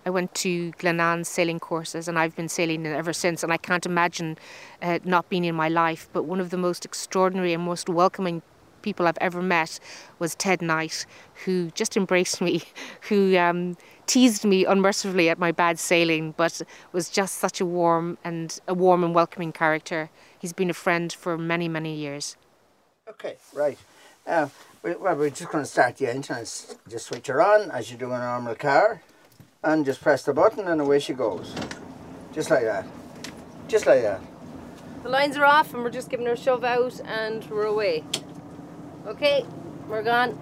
I 0.06 0.10
went 0.10 0.34
to 0.36 0.72
Glenans 0.72 1.26
sailing 1.26 1.60
courses 1.60 2.08
and 2.08 2.18
I've 2.18 2.36
been 2.36 2.48
sailing 2.48 2.86
ever 2.86 3.12
since. 3.12 3.42
And 3.42 3.52
I 3.52 3.58
can't 3.58 3.84
imagine 3.84 4.38
uh, 4.80 4.98
not 5.04 5.28
being 5.28 5.44
in 5.44 5.54
my 5.54 5.68
life. 5.68 6.08
But 6.12 6.24
one 6.24 6.40
of 6.40 6.48
the 6.48 6.58
most 6.58 6.86
extraordinary 6.86 7.52
and 7.52 7.62
most 7.62 7.88
welcoming 7.88 8.42
people 8.84 9.08
I've 9.08 9.18
ever 9.20 9.42
met 9.42 9.80
was 10.20 10.36
Ted 10.36 10.62
Knight, 10.62 11.06
who 11.44 11.70
just 11.70 11.96
embraced 11.96 12.40
me, 12.40 12.62
who 13.08 13.36
um, 13.36 13.76
teased 14.06 14.44
me 14.44 14.64
unmercifully 14.64 15.28
at 15.30 15.38
my 15.38 15.50
bad 15.50 15.78
sailing, 15.80 16.34
but 16.36 16.62
was 16.92 17.08
just 17.08 17.38
such 17.38 17.60
a 17.60 17.66
warm 17.66 18.18
and 18.22 18.60
a 18.68 18.74
warm 18.74 19.02
and 19.02 19.14
welcoming 19.14 19.50
character. 19.50 20.10
He's 20.38 20.52
been 20.52 20.70
a 20.70 20.74
friend 20.74 21.12
for 21.12 21.36
many, 21.36 21.66
many 21.66 21.94
years. 21.96 22.36
Okay, 23.08 23.36
right. 23.54 23.78
Uh, 24.26 24.48
well, 24.82 25.16
we're 25.16 25.30
just 25.30 25.50
going 25.50 25.64
to 25.64 25.70
start 25.70 25.96
the 25.96 26.08
engine 26.08 26.36
and 26.36 26.46
just 26.88 27.06
switch 27.06 27.26
her 27.26 27.42
on 27.42 27.70
as 27.70 27.90
you 27.90 27.96
do 27.96 28.06
in 28.06 28.12
a 28.12 28.18
normal 28.18 28.54
car, 28.54 29.02
and 29.62 29.84
just 29.84 30.00
press 30.02 30.22
the 30.24 30.32
button 30.32 30.68
and 30.68 30.80
away 30.80 30.98
she 30.98 31.14
goes, 31.14 31.54
just 32.32 32.50
like 32.50 32.64
that, 32.64 32.86
just 33.66 33.86
like 33.86 34.02
that. 34.02 34.20
The 35.02 35.10
lines 35.10 35.36
are 35.36 35.44
off 35.44 35.74
and 35.74 35.82
we're 35.82 35.90
just 35.90 36.08
giving 36.08 36.24
her 36.24 36.32
a 36.32 36.36
shove 36.36 36.64
out 36.64 36.98
and 37.04 37.44
we're 37.50 37.66
away. 37.66 38.04
Okay, 39.06 39.44
we're 39.86 40.02
gone. 40.02 40.38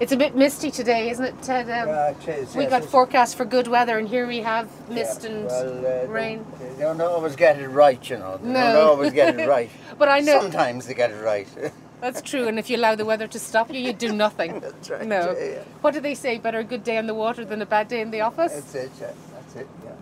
It's 0.00 0.12
a 0.12 0.16
bit 0.16 0.34
misty 0.34 0.70
today, 0.70 1.10
isn't 1.10 1.24
it, 1.24 1.42
Ted? 1.42 1.70
Um, 1.70 1.88
yeah, 1.88 2.10
it 2.10 2.28
is, 2.28 2.56
we 2.56 2.62
yes, 2.62 2.70
got 2.70 2.84
forecast 2.84 3.36
for 3.36 3.44
good 3.44 3.68
weather, 3.68 3.98
and 3.98 4.08
here 4.08 4.26
we 4.26 4.38
have 4.38 4.68
mist 4.88 5.22
yeah, 5.22 5.30
and 5.30 5.44
well, 5.44 6.04
uh, 6.04 6.06
rain. 6.06 6.46
They, 6.58 6.82
don't 6.82 7.00
always 7.02 7.36
get 7.36 7.60
it 7.60 7.68
right, 7.68 8.10
you 8.10 8.16
know. 8.16 8.38
They 8.38 8.48
no. 8.48 8.72
don't 8.72 8.88
always 8.88 9.12
get 9.12 9.38
it 9.38 9.46
right. 9.46 9.70
but 9.98 10.08
I 10.08 10.20
know 10.20 10.40
sometimes 10.40 10.86
they 10.86 10.94
get 10.94 11.10
it 11.10 11.22
right. 11.22 11.46
That's 12.00 12.22
true, 12.22 12.48
and 12.48 12.58
if 12.58 12.70
you 12.70 12.78
allow 12.78 12.94
the 12.94 13.04
weather 13.04 13.28
to 13.28 13.38
stop 13.38 13.72
you, 13.72 13.78
you 13.78 13.92
do 13.92 14.10
nothing. 14.10 14.58
That's 14.60 14.90
right. 14.90 15.06
No. 15.06 15.36
Yeah, 15.38 15.44
yeah. 15.44 15.62
What 15.82 15.92
do 15.94 16.00
they 16.00 16.14
say? 16.14 16.38
Better 16.38 16.60
a 16.60 16.64
good 16.64 16.82
day 16.82 16.96
on 16.96 17.06
the 17.06 17.14
water 17.14 17.44
than 17.44 17.60
a 17.60 17.66
bad 17.66 17.88
day 17.88 18.00
in 18.00 18.10
the 18.10 18.22
office. 18.22 18.54
That's 18.54 18.74
it. 18.74 18.90
Yeah. 18.98 19.12
That's 19.34 19.56
it. 19.56 19.68
Yeah. 19.84 19.92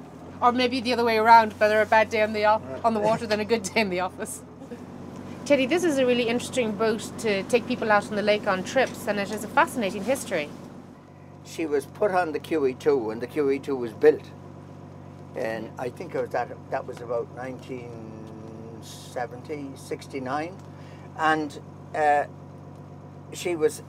Or 0.40 0.52
maybe 0.52 0.80
the 0.80 0.92
other 0.94 1.04
way 1.04 1.18
around. 1.18 1.58
Better 1.58 1.82
a 1.82 1.86
bad 1.86 2.08
day 2.08 2.22
on 2.22 2.32
the 2.32 2.46
on 2.46 2.94
the 2.94 3.00
water 3.00 3.26
than 3.26 3.40
a 3.40 3.44
good 3.44 3.64
day 3.64 3.80
in 3.82 3.90
the 3.90 4.00
office. 4.00 4.42
Teddy, 5.50 5.66
this 5.66 5.82
is 5.82 5.98
a 5.98 6.06
really 6.06 6.28
interesting 6.28 6.70
boat 6.70 7.10
to 7.18 7.42
take 7.42 7.66
people 7.66 7.90
out 7.90 8.08
on 8.08 8.14
the 8.14 8.22
lake 8.22 8.46
on 8.46 8.62
trips, 8.62 9.08
and 9.08 9.18
it 9.18 9.28
has 9.30 9.42
a 9.42 9.48
fascinating 9.48 10.04
history. 10.04 10.48
She 11.44 11.66
was 11.66 11.86
put 11.86 12.12
on 12.12 12.30
the 12.30 12.38
QE2 12.38 13.06
when 13.06 13.18
the 13.18 13.26
QE2 13.26 13.76
was 13.76 13.92
built, 13.92 14.22
and 15.34 15.68
I 15.76 15.88
think 15.88 16.14
it 16.14 16.20
was 16.20 16.30
that 16.30 16.56
that 16.70 16.86
was 16.86 17.00
about 17.00 17.26
1970, 17.30 19.70
69, 19.74 20.56
and 21.18 21.60
uh, 21.96 22.26
she 23.32 23.56
was 23.56 23.82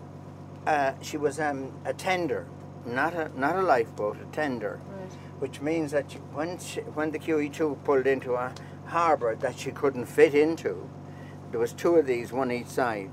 uh, 0.66 0.94
she 1.04 1.18
was 1.18 1.40
um, 1.40 1.72
a 1.86 1.94
tender, 1.94 2.48
not 2.88 3.14
a 3.14 3.30
not 3.40 3.56
a 3.56 3.62
lifeboat, 3.62 4.18
a 4.20 4.26
tender, 4.36 4.80
right. 4.98 5.12
which 5.38 5.62
means 5.62 5.92
that 5.92 6.10
she, 6.10 6.18
when 6.34 6.58
she, 6.58 6.82
when 6.82 7.12
the 7.12 7.20
QE2 7.20 7.84
pulled 7.84 8.08
into 8.08 8.34
a 8.34 8.52
harbour 8.88 9.36
that 9.36 9.60
she 9.60 9.70
couldn't 9.70 10.08
fit 10.08 10.34
into 10.34 10.90
there 11.52 11.60
was 11.60 11.74
two 11.74 11.96
of 11.96 12.06
these, 12.08 12.32
one 12.32 12.52
each 12.52 12.68
side. 12.68 13.10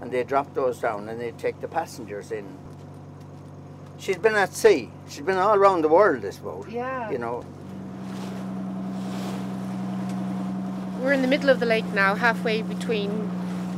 and 0.00 0.10
they 0.10 0.24
drop 0.24 0.52
those 0.54 0.80
down 0.80 1.08
and 1.08 1.20
they'd 1.20 1.38
take 1.38 1.60
the 1.60 1.68
passengers 1.68 2.32
in. 2.32 2.44
She's 3.98 4.18
been 4.18 4.34
at 4.34 4.52
sea. 4.52 4.90
She's 5.08 5.22
been 5.24 5.38
all 5.38 5.54
around 5.54 5.82
the 5.82 5.88
world, 5.88 6.22
this 6.22 6.38
boat. 6.38 6.68
Yeah. 6.68 7.08
You 7.08 7.18
know, 7.18 7.44
We're 11.00 11.12
in 11.12 11.22
the 11.22 11.28
middle 11.28 11.50
of 11.50 11.58
the 11.58 11.66
lake 11.66 11.86
now, 11.94 12.14
halfway 12.14 12.62
between 12.62 13.28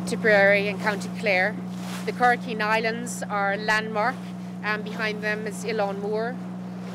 Tipperary 0.07 0.69
and 0.69 0.79
County 0.81 1.09
Clare. 1.21 1.57
The 2.05 2.13
Corikeen 2.13 2.61
Islands 2.61 3.23
are 3.23 3.57
landmark, 3.57 4.17
and 4.63 4.85
behind 4.85 5.23
them 5.23 5.47
is 5.47 5.65
Illaunmore. 5.65 6.37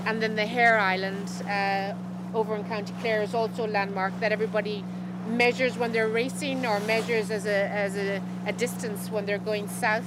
And 0.06 0.22
then 0.22 0.36
the 0.36 0.46
Hare 0.46 0.78
Island 0.78 1.32
uh, 1.50 1.94
over 2.38 2.56
in 2.56 2.64
County 2.66 2.94
Clare 3.02 3.24
is 3.24 3.34
also 3.34 3.66
a 3.66 3.72
landmark 3.72 4.20
that 4.20 4.32
everybody 4.32 4.84
measures 5.30 5.78
when 5.78 5.92
they're 5.92 6.08
racing 6.08 6.66
or 6.66 6.80
measures 6.82 7.32
as 7.32 7.46
a, 7.46 7.70
as 7.70 7.96
a, 7.96 8.22
a 8.46 8.54
distance 8.54 9.10
when 9.10 9.26
they're 9.26 9.38
going 9.38 9.68
south. 9.68 10.06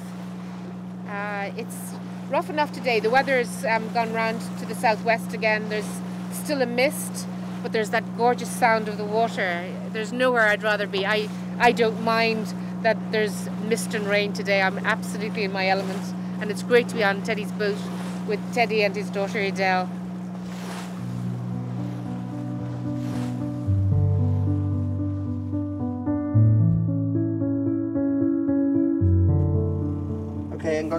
Uh, 1.09 1.51
it's 1.57 1.95
rough 2.29 2.51
enough 2.51 2.73
today. 2.73 3.01
The 3.01 3.11
weather's 3.11 3.65
um, 3.65 3.89
gone 3.93 4.13
round 4.13 4.41
to 4.59 4.67
the 4.67 4.75
southwest 4.75 5.35
again. 5.35 5.69
There's 5.69 5.89
still 6.33 6.63
a 6.63 6.67
mist, 6.67 7.27
but 7.63 7.73
there's 7.73 7.91
that 7.91 8.17
gorgeous 8.17 8.51
sound 8.51 8.89
of 8.89 8.97
the 8.99 9.05
water. 9.05 9.71
There's 9.93 10.13
nowhere 10.13 10.49
I'd 10.49 10.63
rather 10.63 10.87
be. 10.87 11.07
I, 11.07 11.29
I 11.59 11.73
don't 11.73 12.03
mind 12.03 12.55
that 12.83 12.97
there's 13.13 13.49
mist 13.65 13.95
and 13.95 14.07
rain 14.07 14.33
today. 14.33 14.63
I'm 14.63 14.79
absolutely 14.79 15.45
in 15.45 15.53
my 15.53 15.69
element, 15.69 16.15
and 16.41 16.51
it's 16.51 16.63
great 16.63 16.89
to 16.89 16.95
be 16.95 17.05
on 17.05 17.23
Teddy's 17.23 17.53
boat 17.53 17.77
with 18.27 18.41
Teddy 18.55 18.83
and 18.83 18.97
his 18.97 19.11
daughter 19.11 19.39
Adele. 19.39 19.89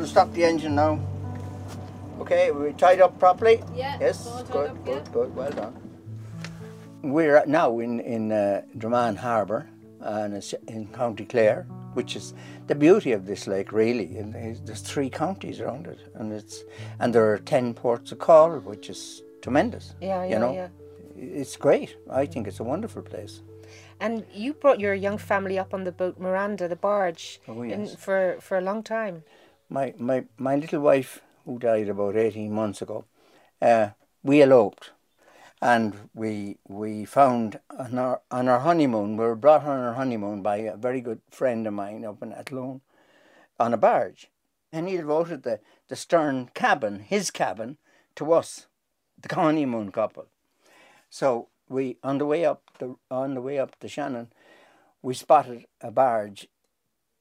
Going 0.03 0.09
to 0.15 0.19
stop 0.19 0.33
the 0.33 0.43
engine 0.43 0.75
now. 0.75 0.99
Okay, 2.19 2.51
we 2.51 2.73
tied 2.73 2.99
up 2.99 3.17
properly? 3.19 3.63
Yeah, 3.73 3.97
Yes, 4.01 4.27
good, 4.51 4.71
up, 4.71 4.83
good, 4.85 4.97
yeah. 5.05 5.11
good, 5.13 5.33
well 5.33 5.49
done. 5.49 5.73
We're 7.01 7.41
now 7.45 7.79
in, 7.79 8.01
in 8.01 8.29
uh, 8.33 8.63
Dromaan 8.77 9.15
Harbour 9.15 9.69
and 10.01 10.33
it's 10.33 10.53
in 10.67 10.87
County 10.87 11.23
Clare, 11.23 11.65
which 11.93 12.17
is 12.17 12.33
the 12.67 12.75
beauty 12.75 13.13
of 13.13 13.25
this 13.25 13.47
lake 13.47 13.71
really. 13.71 14.17
And 14.17 14.33
there's 14.65 14.81
three 14.81 15.09
counties 15.09 15.61
around 15.61 15.87
it 15.87 15.99
and 16.15 16.33
it's 16.33 16.65
and 16.99 17.15
there 17.15 17.31
are 17.31 17.37
ten 17.37 17.73
ports 17.73 18.11
of 18.11 18.19
call, 18.19 18.59
which 18.59 18.89
is 18.89 19.21
tremendous. 19.41 19.95
Yeah, 20.01 20.25
you 20.25 20.31
yeah, 20.31 20.37
know? 20.37 20.53
yeah. 20.53 20.67
It's 21.15 21.55
great. 21.55 21.95
I 22.11 22.25
think 22.25 22.47
it's 22.49 22.59
a 22.59 22.65
wonderful 22.65 23.03
place. 23.03 23.41
And 24.01 24.25
you 24.33 24.51
brought 24.51 24.81
your 24.81 24.93
young 24.93 25.17
family 25.17 25.57
up 25.57 25.73
on 25.73 25.85
the 25.85 25.93
boat 25.93 26.19
Miranda, 26.19 26.67
the 26.67 26.75
barge, 26.75 27.39
Oh, 27.47 27.61
in, 27.61 27.87
for, 27.87 28.35
for 28.41 28.57
a 28.57 28.61
long 28.61 28.83
time. 28.83 29.23
My 29.73 29.93
my 29.97 30.23
my 30.37 30.55
little 30.55 30.79
wife 30.79 31.21
who 31.45 31.57
died 31.57 31.89
about 31.89 32.15
18 32.15 32.53
months 32.53 32.81
ago 32.81 33.05
uh, 33.61 33.89
we 34.21 34.41
eloped. 34.41 34.91
And 35.61 36.09
we 36.13 36.57
we 36.67 37.05
found 37.05 37.59
on 37.69 37.97
our 37.97 38.21
on 38.29 38.47
our 38.47 38.59
honeymoon 38.59 39.17
we 39.17 39.25
were 39.25 39.35
brought 39.35 39.63
on 39.63 39.79
our 39.79 39.93
honeymoon 39.93 40.41
by 40.41 40.57
a 40.57 40.77
very 40.77 41.01
good 41.01 41.21
friend 41.31 41.65
of 41.65 41.73
mine 41.73 42.05
up 42.05 42.21
in 42.21 42.33
Athlone 42.33 42.81
on 43.59 43.73
a 43.73 43.77
barge. 43.77 44.29
And 44.71 44.87
he 44.87 44.97
devoted 44.97 45.43
the 45.43 45.59
the 45.87 45.95
stern 45.95 46.49
cabin 46.53 46.99
his 46.99 47.31
cabin 47.31 47.77
to 48.15 48.33
us 48.33 48.67
the 49.17 49.33
honeymoon 49.33 49.91
couple. 49.91 50.27
So 51.09 51.47
we 51.69 51.97
on 52.03 52.17
the 52.17 52.25
way 52.25 52.45
up 52.45 52.61
the 52.79 52.95
on 53.09 53.33
the 53.33 53.41
way 53.41 53.57
up 53.57 53.79
the 53.79 53.87
Shannon 53.87 54.27
we 55.01 55.13
spotted 55.13 55.65
a 55.81 55.91
barge 55.91 56.47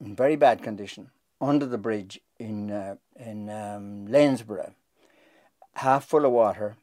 in 0.00 0.16
very 0.16 0.36
bad 0.36 0.62
condition 0.62 1.10
under 1.40 1.66
the 1.66 1.78
bridge 1.78 2.20
in 2.42 2.70
uh, 2.70 2.96
in 3.16 3.48
um, 3.48 4.06
Lanesborough, 4.08 4.74
half 5.74 6.04
full 6.04 6.24
of 6.24 6.32
water, 6.32 6.76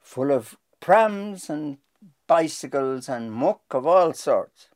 full 0.00 0.30
of 0.30 0.56
prams 0.80 1.50
and 1.50 1.78
bicycles 2.26 3.08
and 3.08 3.32
muck 3.32 3.62
of 3.70 3.86
all 3.86 4.12
sorts. 4.12 4.68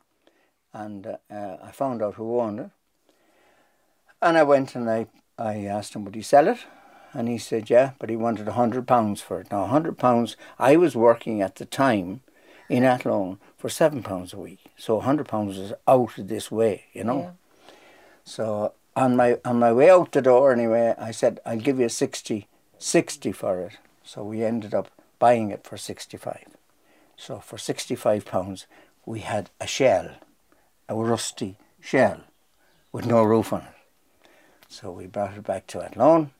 And 0.72 1.06
uh, 1.06 1.16
uh, 1.30 1.56
I 1.62 1.70
found 1.72 2.02
out 2.02 2.14
who 2.14 2.40
owned 2.40 2.60
it. 2.60 2.70
And 4.22 4.36
I 4.36 4.42
went 4.42 4.74
and 4.74 4.88
I, 4.88 5.06
I 5.38 5.64
asked 5.64 5.94
him, 5.94 6.04
would 6.04 6.14
he 6.14 6.22
sell 6.22 6.48
it? 6.48 6.58
And 7.12 7.28
he 7.28 7.38
said, 7.38 7.70
yeah, 7.70 7.92
but 7.98 8.10
he 8.10 8.16
wanted 8.16 8.46
a 8.46 8.52
hundred 8.52 8.86
pounds 8.86 9.20
for 9.20 9.40
it. 9.40 9.50
Now, 9.50 9.64
a 9.64 9.68
hundred 9.68 9.98
pounds, 9.98 10.36
I 10.58 10.76
was 10.76 10.94
working 10.94 11.42
at 11.42 11.56
the 11.56 11.64
time 11.64 12.20
in 12.68 12.84
Athlone 12.84 13.38
for 13.56 13.68
seven 13.68 14.02
pounds 14.02 14.32
a 14.32 14.38
week. 14.38 14.60
So 14.76 14.98
a 14.98 15.02
hundred 15.02 15.26
pounds 15.26 15.58
is 15.58 15.72
out 15.88 16.18
of 16.18 16.28
this 16.28 16.52
way, 16.52 16.84
you 16.92 17.02
know. 17.02 17.20
Yeah. 17.20 17.72
So 18.22 18.74
on 19.00 19.16
my 19.16 19.38
on 19.44 19.58
my 19.58 19.72
way 19.72 19.90
out 19.90 20.12
the 20.12 20.22
door 20.22 20.52
anyway, 20.52 20.94
I 20.98 21.10
said 21.10 21.40
I'll 21.46 21.56
give 21.56 21.80
you 21.80 21.88
60, 21.88 22.46
60 22.78 23.32
for 23.32 23.60
it. 23.60 23.78
So 24.04 24.22
we 24.22 24.44
ended 24.44 24.74
up 24.74 24.88
buying 25.20 25.50
it 25.50 25.64
for 25.64 25.76
sixty 25.76 26.16
five. 26.16 26.48
So 27.16 27.38
for 27.38 27.58
sixty 27.58 27.94
five 27.94 28.24
pounds, 28.24 28.66
we 29.06 29.20
had 29.20 29.50
a 29.60 29.66
shell, 29.66 30.10
a 30.88 30.94
rusty 30.96 31.56
shell, 31.80 32.22
with 32.90 33.06
no 33.06 33.22
roof 33.22 33.52
on 33.52 33.60
it. 33.60 34.28
So 34.68 34.90
we 34.90 35.06
brought 35.06 35.36
it 35.36 35.44
back 35.44 35.66
to 35.68 35.82
Athlone, 35.82 36.32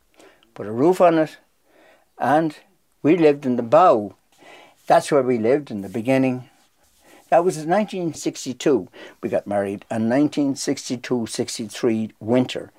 put 0.55 0.67
a 0.67 0.73
roof 0.73 1.01
on 1.01 1.19
it, 1.19 1.39
and 2.19 2.57
we 3.03 3.17
lived 3.17 3.47
in 3.47 3.57
the 3.57 3.63
bow. 3.63 4.17
That's 4.87 5.13
where 5.13 5.23
we 5.23 5.39
lived 5.39 5.71
in 5.71 5.83
the 5.83 5.89
beginning. 5.89 6.51
That 7.31 7.45
was 7.45 7.57
in 7.57 7.71
1962 7.71 8.89
we 9.23 9.29
got 9.29 9.47
married, 9.47 9.85
and 9.89 10.11
1962-63 10.11 12.11
winter. 12.21 12.73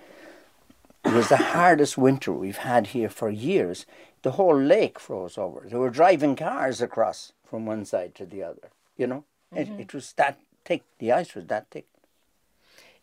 It 1.04 1.14
was 1.14 1.30
the 1.30 1.38
hardest 1.38 1.98
winter 1.98 2.32
we've 2.32 2.58
had 2.58 2.88
here 2.88 3.10
for 3.10 3.30
years. 3.30 3.86
The 4.22 4.32
whole 4.32 4.60
lake 4.60 5.00
froze 5.00 5.38
over. 5.38 5.66
They 5.68 5.78
were 5.78 5.90
driving 5.90 6.36
cars 6.36 6.82
across 6.82 7.34
from 7.50 7.66
one 7.66 7.86
side 7.86 8.14
to 8.16 8.26
the 8.26 8.44
other. 8.44 8.70
You 8.98 9.08
know, 9.08 9.24
it, 9.56 9.68
mm-hmm. 9.68 9.80
it 9.80 9.94
was 9.94 10.14
that 10.14 10.40
thick. 10.64 10.84
The 11.00 11.12
ice 11.12 11.34
was 11.34 11.48
that 11.48 11.68
thick. 11.72 11.88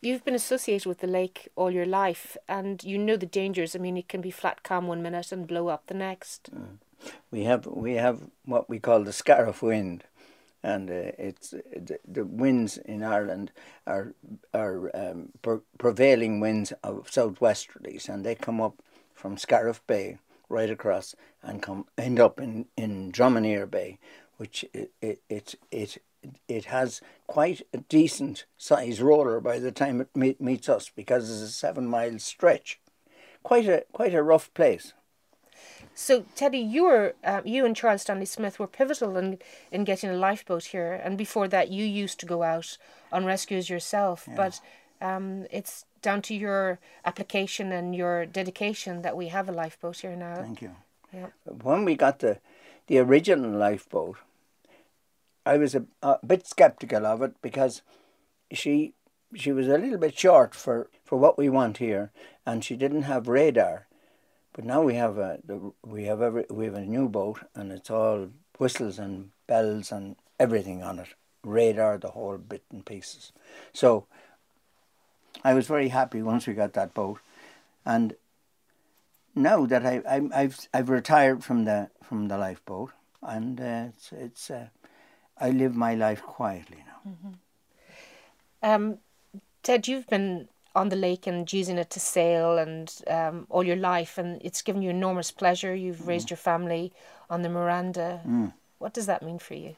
You've 0.00 0.24
been 0.24 0.36
associated 0.36 0.86
with 0.86 1.00
the 1.00 1.08
lake 1.08 1.48
all 1.56 1.72
your 1.72 1.86
life, 1.86 2.36
and 2.48 2.84
you 2.84 2.98
know 2.98 3.16
the 3.16 3.26
dangers. 3.26 3.74
I 3.74 3.80
mean, 3.80 3.96
it 3.96 4.08
can 4.08 4.20
be 4.20 4.30
flat 4.30 4.62
calm 4.62 4.86
one 4.86 5.02
minute 5.02 5.32
and 5.32 5.46
blow 5.46 5.66
up 5.66 5.88
the 5.88 5.94
next. 5.94 6.50
Mm. 6.54 6.76
We 7.32 7.44
have 7.44 7.66
we 7.66 7.94
have 7.94 8.20
what 8.44 8.68
we 8.68 8.78
call 8.78 9.02
the 9.02 9.12
scarf 9.12 9.60
wind, 9.60 10.04
and 10.62 10.90
uh, 10.90 11.12
it's 11.18 11.50
the, 11.50 11.98
the 12.06 12.24
winds 12.24 12.78
in 12.78 13.02
Ireland 13.02 13.52
are 13.86 14.14
are 14.52 14.90
um, 14.94 15.30
pre- 15.42 15.58
prevailing 15.78 16.40
winds 16.40 16.72
of 16.82 17.10
southwesterlies, 17.10 18.08
and 18.08 18.24
they 18.24 18.34
come 18.34 18.60
up 18.60 18.82
from 19.14 19.36
Scariff 19.36 19.86
Bay 19.86 20.18
right 20.48 20.70
across 20.70 21.14
and 21.42 21.62
come 21.62 21.86
end 21.96 22.18
up 22.18 22.40
in 22.40 22.66
in 22.76 23.12
Dromineer 23.12 23.70
Bay, 23.70 23.98
which 24.36 24.64
it 24.72 24.92
it 25.00 25.22
it. 25.28 25.54
it 25.70 25.98
it 26.48 26.64
has 26.66 27.00
quite 27.28 27.62
a 27.72 27.78
decent 27.78 28.44
size 28.56 29.00
roller 29.00 29.40
by 29.40 29.60
the 29.60 29.70
time 29.70 30.00
it 30.00 30.08
meet, 30.16 30.40
meets 30.40 30.68
us 30.68 30.90
because 30.94 31.30
it's 31.30 31.48
a 31.48 31.52
seven 31.52 31.86
mile 31.86 32.18
stretch. 32.18 32.80
Quite 33.44 33.68
a 33.68 33.84
quite 33.92 34.14
a 34.14 34.22
rough 34.22 34.52
place. 34.52 34.94
So, 36.00 36.24
Teddy, 36.36 36.58
you 36.58 36.84
were 36.84 37.14
uh, 37.24 37.42
you 37.44 37.66
and 37.66 37.74
Charles 37.74 38.02
Stanley 38.02 38.24
Smith 38.24 38.60
were 38.60 38.68
pivotal 38.68 39.16
in 39.16 39.40
in 39.72 39.82
getting 39.82 40.08
a 40.10 40.16
lifeboat 40.16 40.66
here, 40.66 40.92
and 40.92 41.18
before 41.18 41.48
that, 41.48 41.72
you 41.72 41.84
used 41.84 42.20
to 42.20 42.26
go 42.26 42.44
out 42.44 42.78
on 43.10 43.24
rescues 43.24 43.68
yourself. 43.68 44.28
But 44.36 44.60
um, 45.00 45.46
it's 45.50 45.86
down 46.00 46.22
to 46.22 46.36
your 46.36 46.78
application 47.04 47.72
and 47.72 47.96
your 47.96 48.26
dedication 48.26 49.02
that 49.02 49.16
we 49.16 49.26
have 49.28 49.48
a 49.48 49.52
lifeboat 49.52 49.96
here 49.98 50.14
now. 50.14 50.36
Thank 50.36 50.62
you. 50.62 50.76
Yeah. 51.12 51.30
When 51.44 51.84
we 51.84 51.96
got 51.96 52.20
the 52.20 52.38
the 52.86 52.98
original 53.00 53.50
lifeboat, 53.50 54.18
I 55.44 55.56
was 55.56 55.74
a, 55.74 55.84
a 56.00 56.24
bit 56.24 56.46
skeptical 56.46 57.06
of 57.06 57.22
it 57.22 57.32
because 57.42 57.82
she 58.52 58.94
she 59.34 59.50
was 59.50 59.66
a 59.66 59.78
little 59.78 59.98
bit 59.98 60.16
short 60.16 60.54
for, 60.54 60.88
for 61.04 61.18
what 61.18 61.36
we 61.36 61.48
want 61.48 61.78
here, 61.78 62.12
and 62.46 62.64
she 62.64 62.76
didn't 62.76 63.02
have 63.02 63.26
radar. 63.26 63.87
But 64.58 64.64
now 64.64 64.82
we 64.82 64.96
have 64.96 65.18
a 65.18 65.38
we 65.86 66.06
have 66.06 66.20
every 66.20 66.44
we 66.50 66.64
have 66.64 66.74
a 66.74 66.80
new 66.80 67.08
boat, 67.08 67.38
and 67.54 67.70
it's 67.70 67.90
all 67.90 68.30
whistles 68.58 68.98
and 68.98 69.30
bells 69.46 69.92
and 69.92 70.16
everything 70.40 70.82
on 70.82 70.98
it, 70.98 71.14
radar, 71.44 71.96
the 71.96 72.08
whole 72.08 72.38
bit 72.38 72.64
and 72.72 72.84
pieces. 72.84 73.30
So 73.72 74.08
I 75.44 75.54
was 75.54 75.68
very 75.68 75.90
happy 75.90 76.22
once 76.22 76.48
we 76.48 76.54
got 76.54 76.72
that 76.72 76.92
boat, 76.92 77.20
and 77.86 78.16
now 79.36 79.64
that 79.64 79.86
I, 79.86 80.02
I 80.08 80.28
I've 80.34 80.58
I've 80.74 80.88
retired 80.88 81.44
from 81.44 81.64
the 81.64 81.90
from 82.02 82.26
the 82.26 82.36
lifeboat, 82.36 82.90
and 83.22 83.60
uh, 83.60 83.84
it's 83.90 84.10
it's 84.10 84.50
uh, 84.50 84.70
I 85.40 85.50
live 85.50 85.76
my 85.76 85.94
life 85.94 86.20
quietly 86.20 86.82
now. 86.84 87.14
Um, 88.60 88.98
Ted, 89.62 89.86
you've 89.86 90.08
been 90.08 90.48
on 90.78 90.88
the 90.88 90.96
lake 90.96 91.26
and 91.26 91.52
using 91.52 91.76
it 91.76 91.90
to 91.90 92.00
sail 92.00 92.56
and 92.56 93.02
um, 93.08 93.46
all 93.50 93.64
your 93.64 93.76
life, 93.76 94.16
and 94.16 94.40
it's 94.42 94.62
given 94.62 94.80
you 94.80 94.90
enormous 94.90 95.30
pleasure. 95.30 95.74
You've 95.74 96.06
raised 96.06 96.30
your 96.30 96.36
family 96.36 96.92
on 97.28 97.42
the 97.42 97.48
Miranda. 97.48 98.20
What 98.78 98.94
does 98.94 99.06
that 99.06 99.22
mean 99.22 99.38
for 99.38 99.54
you? 99.54 99.74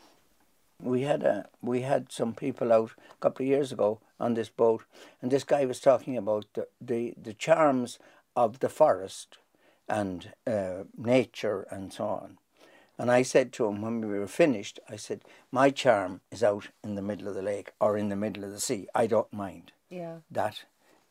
We 0.82 1.02
had 1.02 1.22
a 1.22 1.46
we 1.60 1.82
had 1.82 2.12
some 2.12 2.32
people 2.34 2.72
out 2.72 2.92
a 3.10 3.20
couple 3.20 3.44
of 3.44 3.48
years 3.48 3.72
ago 3.72 4.00
on 4.18 4.34
this 4.34 4.48
boat, 4.48 4.84
and 5.20 5.30
this 5.30 5.44
guy 5.44 5.64
was 5.66 5.80
talking 5.80 6.16
about 6.16 6.46
the 6.54 6.68
the, 6.80 7.14
the 7.22 7.34
charms 7.34 7.98
of 8.34 8.60
the 8.60 8.68
forest 8.68 9.38
and 9.88 10.32
uh, 10.46 10.84
nature 10.96 11.66
and 11.70 11.92
so 11.92 12.04
on. 12.04 12.38
And 12.96 13.10
I 13.10 13.22
said 13.22 13.52
to 13.52 13.66
him 13.66 13.80
when 13.80 14.00
we 14.00 14.18
were 14.18 14.26
finished, 14.26 14.78
I 14.88 14.96
said, 14.96 15.22
My 15.50 15.70
charm 15.70 16.20
is 16.30 16.42
out 16.42 16.68
in 16.84 16.94
the 16.96 17.02
middle 17.02 17.28
of 17.28 17.34
the 17.34 17.42
lake 17.42 17.70
or 17.80 17.96
in 17.96 18.10
the 18.10 18.16
middle 18.16 18.44
of 18.44 18.52
the 18.52 18.60
sea. 18.60 18.88
I 18.94 19.06
don't 19.06 19.32
mind. 19.32 19.72
Yeah. 19.88 20.16
That 20.30 20.64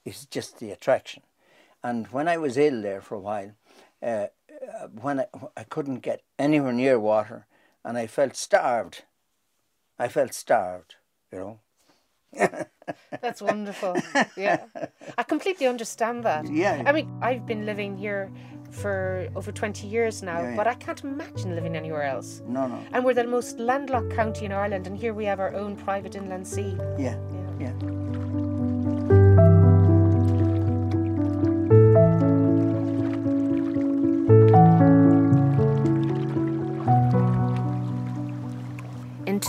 is 0.05 0.25
just 0.25 0.59
the 0.59 0.71
attraction. 0.71 1.23
And 1.83 2.07
when 2.07 2.27
I 2.27 2.37
was 2.37 2.57
ill 2.57 2.81
there 2.81 3.01
for 3.01 3.15
a 3.15 3.19
while, 3.19 3.51
uh, 4.01 4.27
when 5.01 5.21
I, 5.21 5.25
I 5.55 5.63
couldn't 5.63 5.99
get 5.99 6.21
anywhere 6.37 6.73
near 6.73 6.99
water 6.99 7.45
and 7.85 7.97
I 7.97 8.07
felt 8.07 8.35
starved, 8.35 9.03
I 9.97 10.07
felt 10.07 10.33
starved, 10.33 10.95
you 11.31 11.39
know. 11.39 11.59
That's 13.21 13.41
wonderful. 13.41 13.95
Yeah. 14.35 14.65
I 15.17 15.23
completely 15.23 15.67
understand 15.67 16.23
that. 16.25 16.51
Yeah. 16.51 16.83
I 16.85 16.91
mean, 16.91 17.09
I've 17.21 17.45
been 17.45 17.65
living 17.65 17.97
here 17.97 18.31
for 18.71 19.27
over 19.35 19.51
20 19.51 19.87
years 19.87 20.21
now, 20.21 20.41
Yeah, 20.41 20.49
yeah. 20.51 20.55
but 20.55 20.67
I 20.67 20.75
can't 20.75 21.03
imagine 21.03 21.55
living 21.55 21.75
anywhere 21.75 22.03
else. 22.03 22.41
No, 22.47 22.67
no. 22.67 22.83
And 22.93 23.03
we're 23.03 23.13
the 23.15 23.23
most 23.23 23.57
landlocked 23.59 24.11
county 24.15 24.45
in 24.45 24.51
Ireland, 24.51 24.85
and 24.85 24.95
here 24.97 25.13
we 25.13 25.25
have 25.25 25.39
our 25.39 25.53
own 25.55 25.75
private 25.75 26.15
inland 26.15 26.47
sea. 26.47 26.75
Yeah, 26.97 27.17
Yeah. 27.59 27.71
yeah. 27.81 27.98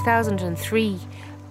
2003, 0.01 0.99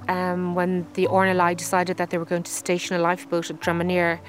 um, 0.07 0.55
when 0.55 0.87
the 0.95 1.05
RNLI 1.05 1.55
decided 1.55 1.97
that 1.97 2.09
they 2.09 2.17
were 2.17 2.25
going 2.25 2.41
to 2.41 2.51
station 2.51 2.95
a 2.95 2.99
lifeboat 2.99 3.51
at 3.51 3.59
Dromineer, 3.59 4.19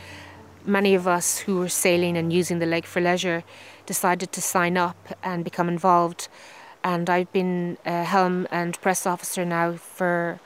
many 0.66 0.94
of 0.94 1.08
us 1.08 1.38
who 1.38 1.56
were 1.56 1.70
sailing 1.70 2.18
and 2.18 2.30
using 2.30 2.58
the 2.58 2.66
lake 2.66 2.84
for 2.84 3.00
leisure 3.00 3.44
decided 3.86 4.30
to 4.32 4.42
sign 4.42 4.76
up 4.76 5.16
and 5.22 5.42
become 5.42 5.68
involved. 5.68 6.28
And 6.84 7.08
I've 7.08 7.32
been 7.32 7.78
a 7.86 8.04
helm 8.04 8.46
and 8.50 8.78
press 8.82 9.06
officer 9.06 9.46
now 9.46 9.76
for 9.76 10.38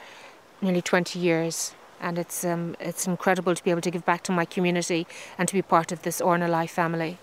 nearly 0.63 0.81
20 0.81 1.19
years. 1.19 1.75
And 2.01 2.17
it's, 2.17 2.45
um, 2.45 2.77
it's 2.79 3.09
incredible 3.09 3.57
to 3.57 3.65
be 3.65 3.73
able 3.73 3.81
to 3.81 3.91
give 3.91 4.05
back 4.05 4.23
to 4.25 4.33
my 4.33 4.45
community 4.45 5.05
and 5.37 5.49
to 5.49 5.55
be 5.55 5.63
part 5.63 5.91
of 5.91 6.03
this 6.03 6.21
RNLI 6.21 6.71
family. 6.71 7.19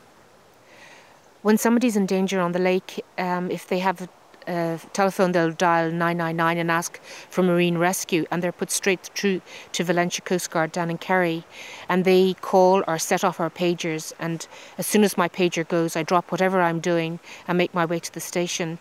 When 1.44 1.58
somebody's 1.58 1.96
in 1.96 2.08
danger 2.08 2.42
on 2.42 2.52
the 2.52 2.60
lake, 2.60 3.06
um, 3.18 3.50
if 3.50 3.66
they 3.66 3.80
have 3.80 4.10
a 4.48 4.80
telephone, 4.94 5.32
they'll 5.32 5.52
dial 5.52 5.92
999 5.92 6.58
and 6.58 6.72
ask 6.72 7.00
for 7.30 7.44
marine 7.44 7.78
rescue, 7.78 8.26
and 8.32 8.42
they're 8.42 8.52
put 8.52 8.72
straight 8.72 9.10
through 9.16 9.42
to 9.74 9.84
Valentia 9.84 10.24
Coast 10.24 10.52
Guard 10.52 10.72
down 10.72 10.90
in 10.90 10.98
Kerry. 10.98 11.44
And 11.90 12.06
they 12.06 12.36
call 12.42 12.84
or 12.88 12.98
set 12.98 13.24
off 13.24 13.40
our 13.40 13.50
pagers. 13.50 14.14
And 14.20 14.48
as 14.78 14.88
soon 14.88 15.04
as 15.04 15.18
my 15.18 15.30
pager 15.30 15.68
goes, 15.68 15.96
I 15.96 16.04
drop 16.04 16.32
whatever 16.32 16.62
I'm 16.62 16.80
doing 16.80 17.20
and 17.48 17.58
make 17.58 17.74
my 17.74 17.86
way 17.86 18.00
to 18.00 18.14
the 18.14 18.20
station. 18.20 18.80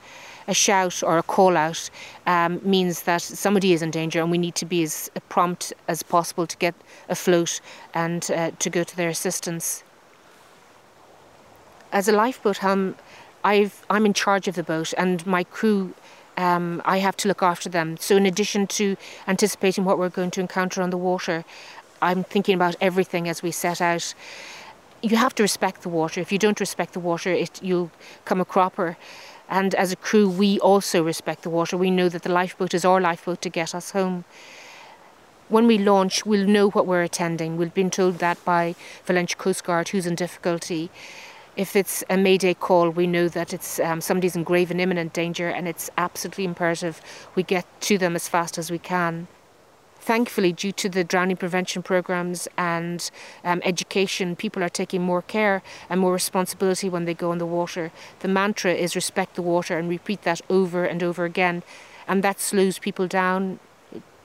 A 0.49 0.55
shout 0.55 1.03
or 1.03 1.19
a 1.19 1.23
call 1.23 1.57
out 1.57 1.91
um, 2.27 2.61
means 2.65 3.03
that 3.03 3.23
somebody 3.23 3.73
is 3.73 3.83
in 3.83 3.91
danger, 3.91 4.21
and 4.21 4.31
we 4.31 4.39
need 4.39 4.55
to 4.57 4.67
be 4.67 4.83
as 4.83 5.11
prompt 5.29 5.73
as 5.87 6.03
possible 6.03 6.47
to 6.47 6.57
get 6.57 6.75
afloat 7.09 7.61
and 7.95 8.31
uh, 8.31 8.51
to 8.59 8.71
go 8.71 8.83
to 8.83 8.97
their 8.97 9.09
assistance 9.09 9.85
as 11.93 12.09
a 12.09 12.13
lifeboat 12.13 12.59
helm, 12.59 12.95
I've, 13.45 13.85
I'm 13.89 14.07
in 14.07 14.15
charge 14.15 14.49
of 14.49 14.55
the 14.55 14.63
boat, 14.63 14.93
and 14.97 15.27
my 15.27 15.45
crew, 15.45 15.95
um, 16.37 16.83
I 16.85 16.99
have 16.99 17.17
to 17.19 17.29
look 17.29 17.43
after 17.43 17.69
them. 17.69 17.97
So, 17.97 18.17
in 18.17 18.27
addition 18.27 18.67
to 18.69 18.97
anticipating 19.27 19.85
what 19.85 19.99
we're 19.99 20.09
going 20.09 20.31
to 20.33 20.41
encounter 20.41 20.83
on 20.83 20.91
the 20.91 20.99
water, 20.99 21.45
I'm 22.03 22.25
thinking 22.25 22.55
about 22.55 22.77
everything 22.81 23.29
as 23.29 23.43
we 23.43 23.51
set 23.51 23.81
out. 23.81 24.15
You 25.03 25.17
have 25.17 25.35
to 25.37 25.43
respect 25.43 25.83
the 25.83 25.89
water. 25.89 26.21
If 26.21 26.31
you 26.31 26.39
don't 26.39 26.61
respect 26.61 26.93
the 26.93 27.01
water, 27.01 27.31
it, 27.31 27.63
you'll 27.63 27.91
come 28.25 28.41
a 28.41 28.45
cropper. 28.45 28.97
And 29.49 29.75
as 29.75 29.91
a 29.91 29.97
crew, 29.97 30.29
we 30.29 30.61
also 30.61 31.03
respect 31.03 31.43
the 31.43 31.51
water. 31.51 31.77
We 31.77 31.91
know 31.91 32.09
that 32.09 32.23
the 32.23 32.29
lifeboat 32.31 32.75
is 32.75 32.85
our 32.85 33.01
lifeboat 33.01 33.43
to 33.43 33.49
get 33.49 33.75
us 33.75 33.91
home 33.91 34.25
when 35.51 35.67
we 35.67 35.79
launch, 35.79 36.25
we'll 36.25 36.47
know 36.47 36.71
what 36.71 36.87
we're 36.87 37.03
attending. 37.03 37.57
We've 37.57 37.75
been 37.75 37.91
told 37.91 38.19
that 38.19 38.43
by 38.45 38.77
Valentia 39.05 39.37
Coast 39.37 39.65
Guard, 39.65 39.89
who's 39.89 40.07
in 40.07 40.15
difficulty. 40.15 40.91
If 41.57 41.75
it's 41.75 42.05
a 42.09 42.17
Mayday 42.17 42.55
call, 42.55 42.91
we 42.91 43.07
know 43.07 43.29
that 43.29 43.53
it's 43.53 43.81
um, 43.81 44.01
somebody's 44.01 44.37
in 44.37 44.45
grave 44.45 44.71
and 44.71 44.81
imminent 44.81 45.13
danger, 45.13 45.49
and 45.49 45.67
it's 45.67 45.91
absolutely 45.99 46.45
imperative 46.45 47.01
we 47.35 47.43
get 47.43 47.67
to 47.83 47.99
them 47.99 48.15
as 48.15 48.29
fast 48.29 48.57
as 48.57 48.71
we 48.71 48.79
can. 48.79 49.27
Thankfully, 50.01 50.53
due 50.53 50.73
to 50.73 50.89
the 50.89 51.05
drowning 51.05 51.37
prevention 51.37 51.83
programs 51.83 52.49
and 52.57 53.11
um, 53.45 53.61
education, 53.65 54.35
people 54.35 54.63
are 54.63 54.71
taking 54.71 55.03
more 55.03 55.21
care 55.21 55.63
and 55.91 56.01
more 56.01 56.15
responsibility 56.15 56.89
when 56.89 57.05
they 57.05 57.13
go 57.13 57.33
in 57.33 57.39
the 57.39 57.45
water. 57.45 57.93
The 58.21 58.29
mantra 58.29 58.73
is 58.73 58.97
respect 58.97 59.35
the 59.35 59.43
water 59.43 59.79
and 59.79 59.91
repeat 59.91 60.23
that 60.23 60.41
over 60.49 60.87
and 60.87 61.03
over 61.03 61.25
again, 61.27 61.63
and 62.09 62.25
that 62.25 62.41
slows 62.41 62.79
people 62.79 63.07
down. 63.07 63.61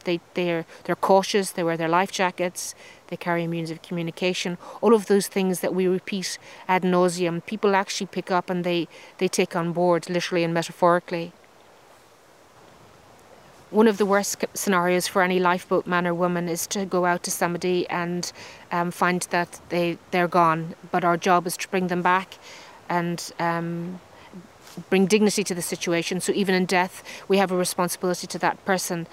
They 0.05 0.19
they're 0.33 0.65
they're 0.85 0.95
cautious. 0.95 1.51
They 1.51 1.63
wear 1.63 1.77
their 1.77 1.89
life 1.89 2.11
jackets. 2.11 2.73
They 3.07 3.17
carry 3.17 3.45
means 3.47 3.69
of 3.71 3.81
communication. 3.81 4.57
All 4.81 4.93
of 4.93 5.05
those 5.05 5.27
things 5.27 5.59
that 5.59 5.75
we 5.75 5.87
repeat 5.87 6.39
ad 6.67 6.83
nauseum, 6.83 7.45
people 7.45 7.75
actually 7.75 8.07
pick 8.07 8.31
up 8.31 8.49
and 8.49 8.63
they 8.63 8.87
they 9.17 9.27
take 9.27 9.55
on 9.55 9.73
board, 9.73 10.09
literally 10.09 10.43
and 10.43 10.53
metaphorically. 10.53 11.33
One 13.71 13.87
of 13.87 13.97
the 13.97 14.05
worst 14.05 14.45
scenarios 14.53 15.07
for 15.07 15.21
any 15.21 15.39
lifeboat 15.39 15.85
man 15.85 16.07
or 16.07 16.13
woman 16.13 16.47
is 16.47 16.65
to 16.67 16.85
go 16.85 17.05
out 17.05 17.23
to 17.23 17.31
somebody 17.31 17.85
and 17.89 18.31
um, 18.71 18.91
find 18.91 19.27
that 19.31 19.59
they 19.69 19.97
they're 20.11 20.29
gone. 20.29 20.75
But 20.91 21.03
our 21.03 21.17
job 21.17 21.45
is 21.47 21.57
to 21.57 21.67
bring 21.67 21.87
them 21.87 22.01
back, 22.01 22.37
and 22.87 23.31
um, 23.39 23.99
bring 24.89 25.05
dignity 25.05 25.43
to 25.43 25.55
the 25.55 25.61
situation. 25.61 26.19
So 26.19 26.31
even 26.33 26.55
in 26.55 26.65
death, 26.65 27.03
we 27.27 27.37
have 27.37 27.51
a 27.51 27.57
responsibility 27.57 28.27
to 28.27 28.39
that 28.39 28.63
person. 28.65 29.07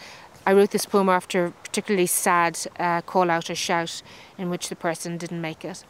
I 0.45 0.53
wrote 0.53 0.71
this 0.71 0.87
poem 0.87 1.09
after 1.09 1.47
a 1.47 1.51
particularly 1.51 2.07
sad 2.07 2.59
uh, 2.79 3.01
call 3.03 3.31
out 3.31 3.49
or 3.49 3.55
shout 3.55 4.03
in 4.37 4.51
which 4.51 4.69
the 4.69 4.77
person 4.77 5.17
didn't 5.17 5.41
make 5.41 5.65
it. 5.65 5.85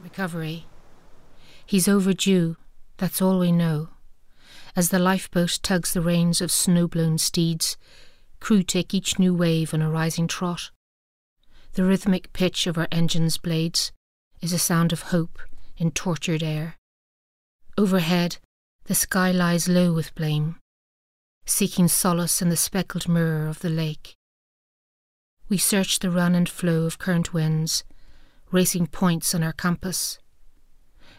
Recovery. 0.00 0.66
He's 1.66 1.88
overdue, 1.88 2.56
that's 2.96 3.20
all 3.20 3.38
we 3.38 3.52
know. 3.52 3.88
As 4.76 4.90
the 4.90 4.98
lifeboat 4.98 5.58
tugs 5.62 5.92
the 5.92 6.00
reins 6.00 6.40
of 6.40 6.52
snow-blown 6.52 7.18
steeds, 7.18 7.76
crew 8.38 8.62
take 8.62 8.94
each 8.94 9.18
new 9.18 9.34
wave 9.34 9.74
on 9.74 9.82
a 9.82 9.90
rising 9.90 10.28
trot. 10.28 10.70
The 11.72 11.84
rhythmic 11.84 12.32
pitch 12.32 12.66
of 12.66 12.78
our 12.78 12.88
engine's 12.90 13.36
blades 13.36 13.92
is 14.40 14.52
a 14.52 14.58
sound 14.58 14.92
of 14.92 15.02
hope 15.02 15.38
in 15.76 15.90
tortured 15.90 16.42
air. 16.42 16.76
Overhead, 17.76 18.38
the 18.84 18.94
sky 18.94 19.30
lies 19.32 19.68
low 19.68 19.92
with 19.92 20.14
blame, 20.14 20.56
seeking 21.50 21.88
solace 21.88 22.40
in 22.40 22.48
the 22.48 22.56
speckled 22.56 23.08
mirror 23.08 23.48
of 23.48 23.58
the 23.58 23.68
lake. 23.68 24.14
We 25.48 25.58
search 25.58 25.98
the 25.98 26.10
run 26.10 26.34
and 26.34 26.48
flow 26.48 26.84
of 26.84 26.98
current 26.98 27.34
winds, 27.34 27.82
racing 28.52 28.86
points 28.86 29.34
on 29.34 29.42
our 29.42 29.52
compass. 29.52 30.18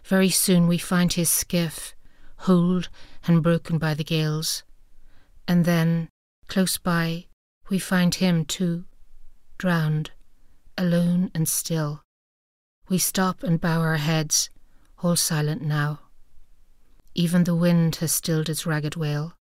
Very 0.06 0.30
soon 0.30 0.68
we 0.68 0.78
find 0.78 1.14
his 1.14 1.30
skiff, 1.30 1.94
holed 2.38 2.90
and 3.28 3.44
broken 3.44 3.78
by 3.78 3.94
the 3.94 4.04
gales. 4.04 4.64
And 5.48 5.66
then, 5.66 6.10
close 6.48 6.78
by, 6.78 7.26
we 7.70 7.78
find 7.78 8.16
him 8.16 8.46
too, 8.46 8.86
drowned, 9.58 10.12
alone 10.78 11.30
and 11.36 11.48
still. 11.48 12.04
We 12.90 12.98
stop 12.98 13.44
and 13.44 13.60
bow 13.60 13.82
our 13.82 13.98
heads, 13.98 14.50
all 15.04 15.16
silent 15.16 15.62
now. 15.62 16.00
Even 17.14 17.44
the 17.44 17.56
wind 17.56 17.98
has 17.98 18.14
stilled 18.14 18.50
its 18.50 18.66
ragged 18.66 18.96
wail. 18.96 19.34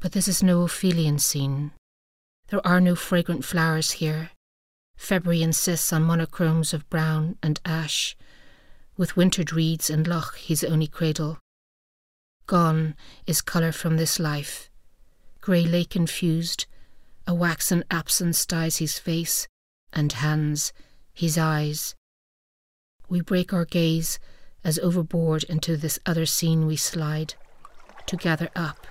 But 0.00 0.12
this 0.12 0.28
is 0.28 0.42
no 0.42 0.62
Ophelian 0.62 1.18
scene. 1.18 1.72
There 2.48 2.66
are 2.66 2.80
no 2.80 2.96
fragrant 2.96 3.44
flowers 3.44 3.92
here. 3.92 4.30
February 4.96 5.42
insists 5.42 5.92
on 5.92 6.02
monochromes 6.02 6.72
of 6.72 6.88
brown 6.88 7.36
and 7.42 7.60
ash, 7.64 8.16
with 8.96 9.16
wintered 9.16 9.52
reeds 9.52 9.90
and 9.90 10.06
loch 10.06 10.36
his 10.38 10.64
only 10.64 10.86
cradle. 10.86 11.38
Gone 12.46 12.96
is 13.26 13.42
colour 13.42 13.72
from 13.72 13.96
this 13.96 14.18
life. 14.18 14.70
Grey 15.40 15.64
lake 15.64 15.94
infused, 15.94 16.66
a 17.26 17.34
waxen 17.34 17.84
absence 17.90 18.44
dyes 18.44 18.78
his 18.78 18.98
face 18.98 19.48
and 19.92 20.12
hands, 20.12 20.72
his 21.12 21.38
eyes. 21.38 21.94
We 23.08 23.20
break 23.20 23.52
our 23.52 23.64
gaze 23.64 24.18
as 24.64 24.78
overboard 24.78 25.44
into 25.44 25.76
this 25.76 25.98
other 26.06 26.26
scene 26.26 26.66
we 26.66 26.76
slide, 26.76 27.34
to 28.06 28.16
gather 28.16 28.50
up, 28.56 28.86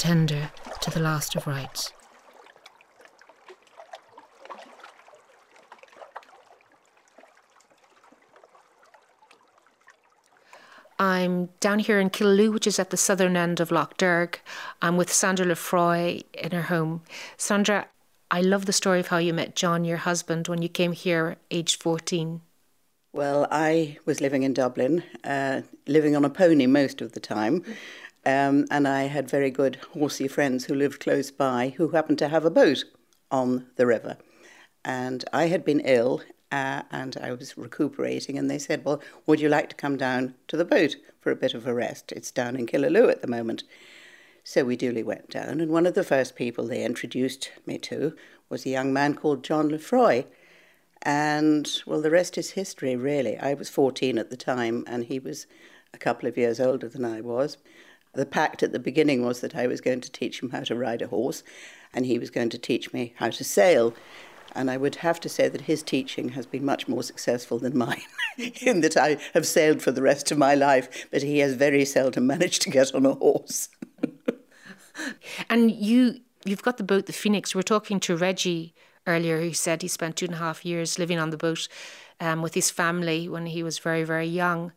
tender 0.00 0.50
to 0.80 0.90
the 0.90 0.98
last 0.98 1.36
of 1.36 1.46
rites. 1.46 1.92
I'm 10.98 11.50
down 11.60 11.80
here 11.80 12.00
in 12.00 12.08
Killaloe, 12.08 12.50
which 12.50 12.66
is 12.66 12.78
at 12.78 12.88
the 12.88 12.96
southern 12.96 13.36
end 13.36 13.60
of 13.60 13.70
Lough 13.70 13.90
Derg. 13.98 14.40
I'm 14.80 14.96
with 14.96 15.12
Sandra 15.12 15.44
Lefroy 15.44 16.22
in 16.32 16.52
her 16.52 16.62
home. 16.62 17.02
Sandra, 17.36 17.86
I 18.30 18.40
love 18.40 18.64
the 18.64 18.72
story 18.72 19.00
of 19.00 19.08
how 19.08 19.18
you 19.18 19.34
met 19.34 19.54
John, 19.54 19.84
your 19.84 19.98
husband, 19.98 20.48
when 20.48 20.62
you 20.62 20.70
came 20.70 20.92
here 20.92 21.36
aged 21.50 21.82
14. 21.82 22.40
Well, 23.12 23.46
I 23.50 23.98
was 24.06 24.22
living 24.22 24.44
in 24.44 24.54
Dublin, 24.54 25.02
uh, 25.24 25.62
living 25.86 26.16
on 26.16 26.24
a 26.24 26.30
pony 26.30 26.66
most 26.66 27.02
of 27.02 27.12
the 27.12 27.20
time. 27.20 27.64
Um, 28.24 28.66
and 28.70 28.86
I 28.86 29.04
had 29.04 29.30
very 29.30 29.50
good 29.50 29.76
horsey 29.92 30.28
friends 30.28 30.66
who 30.66 30.74
lived 30.74 31.00
close 31.00 31.30
by 31.30 31.74
who 31.76 31.88
happened 31.88 32.18
to 32.18 32.28
have 32.28 32.44
a 32.44 32.50
boat 32.50 32.84
on 33.30 33.66
the 33.76 33.86
river. 33.86 34.18
And 34.84 35.24
I 35.32 35.46
had 35.46 35.64
been 35.64 35.80
ill 35.80 36.22
uh, 36.52 36.82
and 36.90 37.16
I 37.16 37.32
was 37.32 37.56
recuperating. 37.56 38.38
And 38.38 38.50
they 38.50 38.58
said, 38.58 38.84
Well, 38.84 39.00
would 39.26 39.40
you 39.40 39.48
like 39.48 39.68
to 39.70 39.76
come 39.76 39.96
down 39.96 40.34
to 40.48 40.56
the 40.56 40.64
boat 40.64 40.96
for 41.20 41.30
a 41.30 41.36
bit 41.36 41.54
of 41.54 41.66
a 41.66 41.74
rest? 41.74 42.12
It's 42.12 42.30
down 42.30 42.56
in 42.56 42.66
Killaloe 42.66 43.10
at 43.10 43.22
the 43.22 43.28
moment. 43.28 43.64
So 44.42 44.64
we 44.64 44.76
duly 44.76 45.02
went 45.02 45.30
down. 45.30 45.60
And 45.60 45.70
one 45.70 45.86
of 45.86 45.94
the 45.94 46.04
first 46.04 46.34
people 46.34 46.66
they 46.66 46.84
introduced 46.84 47.50
me 47.66 47.78
to 47.78 48.16
was 48.48 48.66
a 48.66 48.70
young 48.70 48.92
man 48.92 49.14
called 49.14 49.44
John 49.44 49.68
Lefroy. 49.68 50.24
And 51.02 51.70
well, 51.86 52.00
the 52.02 52.10
rest 52.10 52.36
is 52.36 52.50
history, 52.50 52.96
really. 52.96 53.38
I 53.38 53.54
was 53.54 53.70
14 53.70 54.18
at 54.18 54.28
the 54.28 54.36
time, 54.36 54.84
and 54.86 55.04
he 55.04 55.18
was 55.18 55.46
a 55.94 55.98
couple 55.98 56.28
of 56.28 56.36
years 56.36 56.60
older 56.60 56.88
than 56.88 57.04
I 57.04 57.20
was. 57.20 57.56
The 58.12 58.26
pact 58.26 58.62
at 58.62 58.72
the 58.72 58.78
beginning 58.78 59.24
was 59.24 59.40
that 59.40 59.54
I 59.54 59.66
was 59.66 59.80
going 59.80 60.00
to 60.00 60.10
teach 60.10 60.42
him 60.42 60.50
how 60.50 60.60
to 60.60 60.74
ride 60.74 61.02
a 61.02 61.06
horse, 61.06 61.42
and 61.94 62.06
he 62.06 62.18
was 62.18 62.30
going 62.30 62.48
to 62.50 62.58
teach 62.58 62.92
me 62.92 63.14
how 63.16 63.30
to 63.30 63.44
sail. 63.44 63.94
And 64.52 64.68
I 64.68 64.76
would 64.76 64.96
have 64.96 65.20
to 65.20 65.28
say 65.28 65.48
that 65.48 65.62
his 65.62 65.82
teaching 65.82 66.30
has 66.30 66.44
been 66.44 66.64
much 66.64 66.88
more 66.88 67.04
successful 67.04 67.58
than 67.60 67.78
mine, 67.78 68.02
in 68.60 68.80
that 68.80 68.96
I 68.96 69.18
have 69.34 69.46
sailed 69.46 69.80
for 69.80 69.92
the 69.92 70.02
rest 70.02 70.32
of 70.32 70.38
my 70.38 70.54
life, 70.54 71.06
but 71.12 71.22
he 71.22 71.38
has 71.38 71.54
very 71.54 71.84
seldom 71.84 72.26
managed 72.26 72.62
to 72.62 72.70
get 72.70 72.94
on 72.94 73.06
a 73.06 73.14
horse. 73.14 73.68
and 75.50 75.70
you, 75.70 76.20
you've 76.44 76.62
got 76.62 76.78
the 76.78 76.82
boat, 76.84 77.06
the 77.06 77.12
Phoenix. 77.12 77.54
We 77.54 77.60
were 77.60 77.62
talking 77.62 78.00
to 78.00 78.16
Reggie 78.16 78.74
earlier, 79.06 79.40
who 79.40 79.52
said 79.52 79.82
he 79.82 79.88
spent 79.88 80.16
two 80.16 80.26
and 80.26 80.34
a 80.34 80.38
half 80.38 80.64
years 80.64 80.98
living 80.98 81.18
on 81.18 81.30
the 81.30 81.36
boat 81.36 81.68
um, 82.18 82.42
with 82.42 82.54
his 82.54 82.70
family 82.70 83.28
when 83.28 83.46
he 83.46 83.62
was 83.62 83.78
very, 83.78 84.02
very 84.02 84.26
young. 84.26 84.72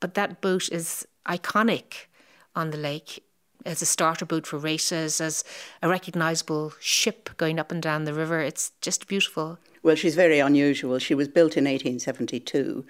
But 0.00 0.14
that 0.14 0.40
boat 0.40 0.70
is 0.72 1.06
iconic 1.26 2.06
on 2.54 2.70
the 2.70 2.76
lake 2.76 3.22
as 3.66 3.82
a 3.82 3.86
starter 3.86 4.24
boat 4.24 4.46
for 4.46 4.58
races, 4.58 5.20
as 5.20 5.44
a 5.82 5.88
recognisable 5.88 6.72
ship 6.80 7.30
going 7.36 7.58
up 7.58 7.70
and 7.70 7.82
down 7.82 8.04
the 8.04 8.14
river. 8.14 8.40
It's 8.40 8.72
just 8.80 9.06
beautiful. 9.06 9.58
Well, 9.82 9.96
she's 9.96 10.14
very 10.14 10.40
unusual. 10.40 10.98
She 10.98 11.14
was 11.14 11.28
built 11.28 11.56
in 11.56 11.64
1872 11.64 12.84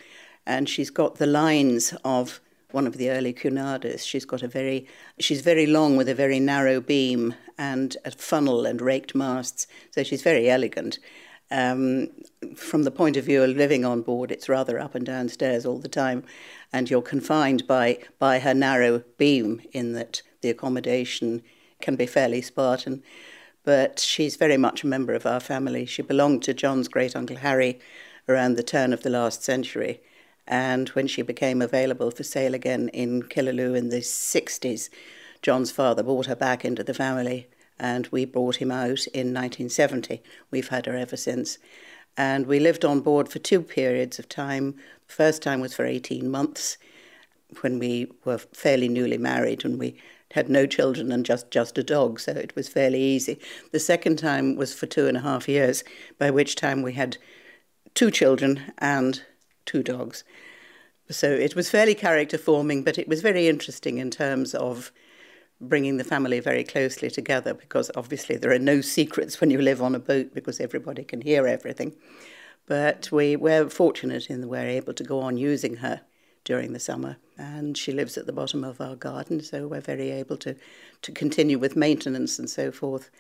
and 0.47 0.69
she's 0.69 0.91
got 0.91 1.17
the 1.17 1.27
lines 1.27 1.95
of 2.05 2.41
one 2.73 2.87
of 2.87 2.97
the 2.97 3.11
early 3.11 3.33
Cunarders. 3.33 4.07
She's 4.07 4.25
got 4.25 4.43
a 4.43 4.49
very, 4.49 4.87
she's 5.19 5.41
very 5.41 5.67
long 5.67 5.97
with 5.97 6.09
a 6.09 6.15
very 6.15 6.41
narrow 6.41 6.81
beam 6.81 7.35
and 7.59 7.97
a 8.05 8.11
funnel 8.11 8.65
and 8.65 8.81
raked 8.81 9.15
masts. 9.15 9.67
So 9.91 10.03
she's 10.03 10.23
very 10.23 10.49
elegant. 10.49 10.99
Um, 11.51 12.09
from 12.55 12.85
the 12.85 12.91
point 12.91 13.17
of 13.17 13.25
view 13.25 13.43
of 13.43 13.57
living 13.57 13.85
on 13.85 14.03
board, 14.03 14.31
it's 14.31 14.49
rather 14.49 14.79
up 14.79 14.95
and 14.95 15.05
down 15.05 15.29
stairs 15.29 15.67
all 15.67 15.79
the 15.79 15.89
time, 15.89 16.23
and 16.73 16.89
you're 16.89 17.03
confined 17.03 17.67
by 17.67 17.99
by 18.19 18.39
her 18.39 18.55
narrow 18.55 19.03
beam 19.19 19.63
in 19.73 19.93
that 19.95 20.23
the 20.41 20.51
accommodation 20.51 21.43
can 21.81 21.97
be 21.97 22.07
fairly 22.07 22.41
Spartan. 22.41 23.03
But 23.65 23.99
she's 23.99 24.37
very 24.37 24.57
much 24.57 24.83
a 24.83 24.87
member 24.87 25.15
of 25.15 25.27
our 25.27 25.41
family. 25.41 25.85
She 25.87 26.03
belonged 26.03 26.43
to 26.45 26.55
John's 26.55 26.89
great 26.89 27.15
uncle 27.15 27.37
Harry 27.37 27.79
around 28.29 28.55
the 28.55 28.63
turn 28.63 28.93
of 28.93 29.03
the 29.03 29.11
last 29.11 29.43
century. 29.43 30.01
And 30.47 30.89
when 30.91 31.07
she 31.07 31.23
became 31.23 31.61
available 31.61 32.11
for 32.11 32.23
sale 32.23 32.55
again 32.55 32.89
in 32.89 33.25
Killaloe 33.25 33.77
in 33.77 33.91
the 33.91 34.01
60s, 34.01 34.89
John's 35.43 35.71
father 35.71 36.03
brought 36.03 36.27
her 36.27 36.37
back 36.37 36.65
into 36.65 36.83
the 36.83 36.95
family 36.95 37.49
and 37.81 38.07
we 38.09 38.25
brought 38.27 38.57
him 38.57 38.71
out 38.71 39.07
in 39.09 39.35
1970. 39.35 40.23
We've 40.51 40.69
had 40.69 40.87
her 40.87 40.97
ever 40.97 41.17
since. 41.17 41.59
And 42.17 42.47
we 42.47 42.61
lived 42.61 42.85
on 42.85 43.01
board 43.01 43.29
for 43.29 43.39
two 43.39 43.63
periods 43.63 44.19
of 44.19 44.29
time. 44.29 44.75
The 45.09 45.15
first 45.15 45.43
time 45.43 45.61
was 45.61 45.75
for 45.75 45.87
18 45.87 46.31
months 46.31 46.77
when 47.63 47.79
we 47.79 48.13
were 48.25 48.39
fairly 48.39 48.89
newly 48.89 49.19
married 49.19 49.65
and 49.65 49.79
we 49.79 49.97
had 50.33 50.49
no 50.49 50.67
children 50.67 51.11
and 51.11 51.27
just, 51.27 51.51
just 51.51 51.79
a 51.79 51.83
dog, 51.83 52.21
so 52.21 52.31
it 52.31 52.55
was 52.55 52.69
fairly 52.69 53.01
easy. 53.01 53.41
The 53.73 53.81
second 53.81 54.17
time 54.19 54.55
was 54.55 54.73
for 54.73 54.87
two 54.87 55.09
and 55.09 55.17
a 55.17 55.21
half 55.21 55.49
years, 55.49 55.83
by 56.19 56.31
which 56.31 56.55
time 56.55 56.83
we 56.83 56.93
had 56.93 57.17
two 57.95 58.13
children 58.13 58.73
and 58.79 59.23
two 59.65 59.83
dogs. 59.83 60.23
So 61.11 61.29
it 61.29 61.57
was 61.57 61.69
fairly 61.69 61.97
character 61.97 62.39
forming, 62.39 62.85
but 62.85 62.99
it 62.99 63.09
was 63.09 63.23
very 63.23 63.49
interesting 63.49 63.99
in 63.99 64.11
terms 64.11 64.55
of 64.55 64.93
bringing 65.61 65.99
the 65.99 66.05
family 66.05 66.41
very 66.41 66.65
closely 66.65 67.11
together 67.11 67.53
because 67.53 67.91
obviously 67.95 68.37
there 68.37 68.53
are 68.53 68.59
no 68.59 68.81
secrets 68.81 69.41
when 69.41 69.51
you 69.51 69.61
live 69.61 69.83
on 69.83 69.95
a 69.95 69.99
boat 69.99 70.33
because 70.35 70.61
everybody 70.61 71.05
can 71.05 71.21
hear 71.21 71.47
everything. 71.47 71.95
But 72.67 73.11
we 73.13 73.37
were 73.37 73.69
fortunate 73.69 74.31
in 74.31 74.41
that 74.41 74.49
we're 74.49 74.67
able 74.67 74.95
to 74.95 75.05
go 75.05 75.21
on 75.21 75.37
using 75.37 75.77
her 75.77 76.03
during 76.45 76.73
the 76.73 76.81
summer. 76.81 77.17
And 77.37 77.77
she 77.77 77.93
lives 77.93 78.17
at 78.17 78.27
the 78.27 78.33
bottom 78.33 78.65
of 78.65 78.81
our 78.81 78.97
garden, 78.97 79.43
so 79.43 79.67
we're 79.67 79.81
very 79.81 80.11
able 80.11 80.37
to, 80.39 80.57
to 81.03 81.13
continue 81.13 81.59
with 81.59 81.77
maintenance 81.77 82.39
and 82.39 82.49
so 82.49 82.71
forth, 82.71 83.11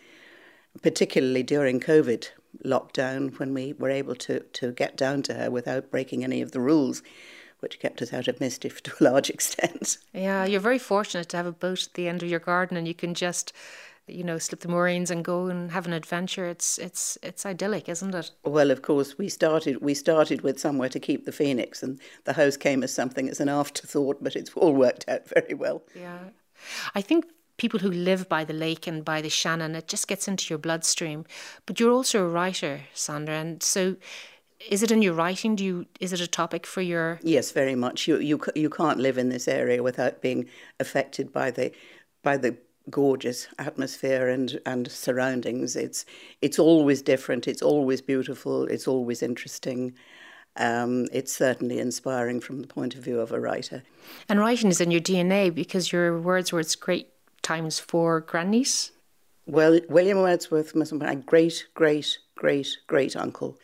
particularly 0.83 1.42
during 1.42 1.81
COVID 1.81 2.29
lockdown 2.64 3.38
when 3.38 3.55
we 3.55 3.72
were 3.74 3.90
able 3.90 4.14
to, 4.14 4.40
to 4.40 4.72
get 4.72 4.96
down 4.96 5.22
to 5.22 5.35
her 5.35 5.50
without 5.50 5.90
breaking 5.90 6.24
any 6.24 6.40
of 6.40 6.53
the 6.53 6.61
rules 6.61 7.03
which 7.61 7.81
kept 7.81 8.03
us 8.03 8.12
out 8.12 8.29
of 8.29 8.40
mischief 8.40 8.83
to 8.83 8.92
a 9.01 9.05
large 9.05 9.31
extent. 9.37 9.99
Yeah, 10.12 10.44
you're 10.44 10.61
very 10.61 10.79
fortunate 10.79 11.29
to 11.31 11.37
have 11.37 11.46
a 11.46 11.53
boat 11.53 11.87
at 11.87 11.94
the 11.94 12.09
end 12.09 12.23
of 12.23 12.29
your 12.29 12.40
garden 12.40 12.77
and 12.77 12.88
you 12.88 12.94
can 12.94 13.14
just 13.14 13.53
you 14.11 14.25
know, 14.25 14.38
slip 14.38 14.61
the 14.61 14.68
moorings 14.68 15.11
and 15.11 15.25
go 15.25 15.46
and 15.46 15.70
have 15.70 15.87
an 15.87 15.92
adventure. 15.92 16.46
It's 16.46 16.79
it's 16.79 17.16
it's 17.23 17.46
idyllic, 17.46 17.88
isn't 17.88 18.14
it? 18.14 18.31
Well, 18.44 18.70
of 18.70 18.83
course, 18.83 19.16
we 19.16 19.29
started 19.29 19.81
we 19.81 19.94
started 19.94 20.42
with 20.42 20.59
somewhere 20.59 20.88
to 20.88 21.01
keep 21.01 21.25
the 21.25 21.33
phoenix, 21.33 21.83
and 21.83 22.01
the 22.25 22.33
house 22.33 22.57
came 22.57 22.83
as 22.83 22.92
something 22.92 23.29
as 23.29 23.40
an 23.40 23.49
afterthought, 23.49 24.23
but 24.23 24.37
it's 24.37 24.51
all 24.55 24.75
worked 24.75 25.09
out 25.09 25.29
very 25.35 25.55
well. 25.55 25.83
Yeah, 25.94 26.18
I 26.94 27.01
think 27.01 27.27
people 27.57 27.81
who 27.81 27.90
live 27.90 28.29
by 28.29 28.44
the 28.44 28.55
lake 28.55 28.87
and 28.87 29.05
by 29.05 29.20
the 29.20 29.29
Shannon, 29.29 29.75
it 29.75 29.87
just 29.87 30.09
gets 30.09 30.27
into 30.27 30.46
your 30.49 30.59
bloodstream. 30.59 31.27
But 31.66 31.79
you're 31.79 31.92
also 31.92 32.25
a 32.25 32.29
writer, 32.29 32.83
Sandra, 32.94 33.35
and 33.35 33.62
so 33.62 33.96
is 34.68 34.83
it 34.83 34.90
in 34.90 35.03
your 35.03 35.14
writing? 35.14 35.57
Do 35.57 35.64
you 35.64 35.87
is 36.01 36.12
it 36.12 36.20
a 36.20 36.27
topic 36.27 36.66
for 36.66 36.83
your? 36.83 37.18
Yes, 37.23 37.51
very 37.51 37.75
much. 37.75 38.07
You 38.07 38.18
you 38.18 38.40
you 38.55 38.70
can't 38.70 38.99
live 38.99 39.18
in 39.18 39.29
this 39.29 39.49
area 39.49 39.83
without 39.83 40.20
being 40.20 40.49
affected 40.79 41.33
by 41.33 41.51
the 41.51 41.73
by 42.23 42.37
the 42.37 42.57
gorgeous 42.90 43.46
atmosphere 43.59 44.29
and, 44.29 44.61
and 44.66 44.90
surroundings. 44.90 45.77
It's 45.77 46.05
it's 46.42 46.59
always 46.59 47.03
different. 47.03 47.49
It's 47.49 47.62
always 47.62 48.01
beautiful. 48.01 48.64
It's 48.66 48.88
always 48.88 49.23
interesting. 49.23 49.94
Um, 50.57 51.07
it's 51.12 51.33
certainly 51.33 51.79
inspiring 51.79 52.40
from 52.40 52.61
the 52.61 52.66
point 52.66 52.94
of 52.94 53.05
view 53.05 53.20
of 53.20 53.33
a 53.33 53.40
writer. 53.40 53.83
And 54.29 54.40
writing 54.40 54.68
is 54.68 54.81
in 54.81 54.90
your 54.90 55.01
DNA 55.01 55.55
because 55.55 55.92
your 55.92 56.20
Wordsworth's 56.20 56.75
great 56.75 57.09
times 57.42 57.79
for 57.79 58.20
grandniece. 58.20 58.90
Well, 59.46 59.81
William 59.88 60.18
Wordsworth 60.18 60.75
was 60.75 60.92
my 60.92 61.14
great, 61.14 61.66
great, 61.75 62.18
great, 62.35 62.68
great 62.88 63.16
uncle. 63.16 63.59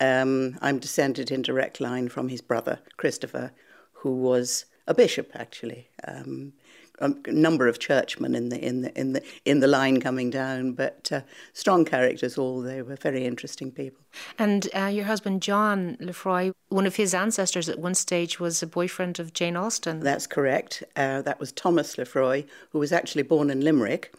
Um, 0.00 0.58
I'm 0.60 0.78
descended 0.78 1.30
in 1.30 1.42
direct 1.42 1.80
line 1.80 2.08
from 2.08 2.28
his 2.28 2.40
brother 2.40 2.80
Christopher, 2.96 3.52
who 3.92 4.16
was 4.16 4.64
a 4.86 4.94
bishop 4.94 5.30
actually. 5.34 5.88
Um, 6.06 6.54
a 7.00 7.32
number 7.32 7.66
of 7.66 7.78
churchmen 7.78 8.34
in 8.34 8.50
the 8.50 8.62
in 8.62 8.82
the 8.82 8.98
in 8.98 9.14
the 9.14 9.22
in 9.44 9.60
the 9.60 9.66
line 9.66 10.00
coming 10.00 10.30
down, 10.30 10.72
but 10.72 11.10
uh, 11.10 11.22
strong 11.52 11.84
characters 11.84 12.36
all. 12.36 12.60
They 12.60 12.82
were 12.82 12.96
very 12.96 13.24
interesting 13.24 13.70
people. 13.72 14.04
And 14.38 14.68
uh, 14.74 14.86
your 14.86 15.06
husband 15.06 15.42
John 15.42 15.96
Lefroy, 15.98 16.52
one 16.68 16.86
of 16.86 16.96
his 16.96 17.14
ancestors 17.14 17.68
at 17.68 17.78
one 17.78 17.94
stage 17.94 18.38
was 18.38 18.62
a 18.62 18.66
boyfriend 18.66 19.18
of 19.18 19.32
Jane 19.32 19.56
Austen. 19.56 20.00
That's 20.00 20.26
correct. 20.26 20.82
Uh, 20.94 21.22
that 21.22 21.40
was 21.40 21.52
Thomas 21.52 21.96
Lefroy, 21.96 22.44
who 22.70 22.78
was 22.78 22.92
actually 22.92 23.22
born 23.22 23.50
in 23.50 23.62
Limerick, 23.62 24.14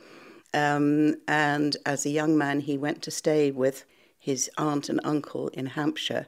um, 0.53 1.15
and 1.27 1.77
as 1.85 2.05
a 2.05 2.09
young 2.09 2.37
man 2.37 2.61
he 2.61 2.77
went 2.77 3.01
to 3.03 3.11
stay 3.11 3.51
with 3.51 3.85
his 4.21 4.51
aunt 4.55 4.87
and 4.87 5.01
uncle 5.03 5.47
in 5.47 5.65
Hampshire. 5.65 6.27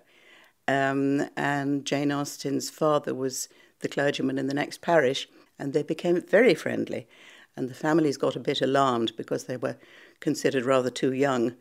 Um, 0.68 1.30
and 1.38 1.86
Jane 1.86 2.12
Austen's 2.12 2.72
father 2.72 3.14
was 3.14 3.48
the 3.82 3.88
clergyman 3.88 4.40
in 4.40 4.48
the 4.48 4.54
next 4.54 4.82
parish 4.82 5.28
and 5.60 5.74
they 5.74 5.84
became 5.84 6.20
very 6.20 6.56
friendly. 6.56 7.08
And 7.56 7.70
the 7.70 7.76
families 7.76 8.18
got 8.18 8.36
a 8.36 8.40
bit 8.40 8.62
alarmed 8.62 9.16
because 9.16 9.44
they 9.44 9.58
were 9.58 9.78
considered 10.20 10.66
rather 10.66 10.90
too 10.90 11.14
young 11.14 11.54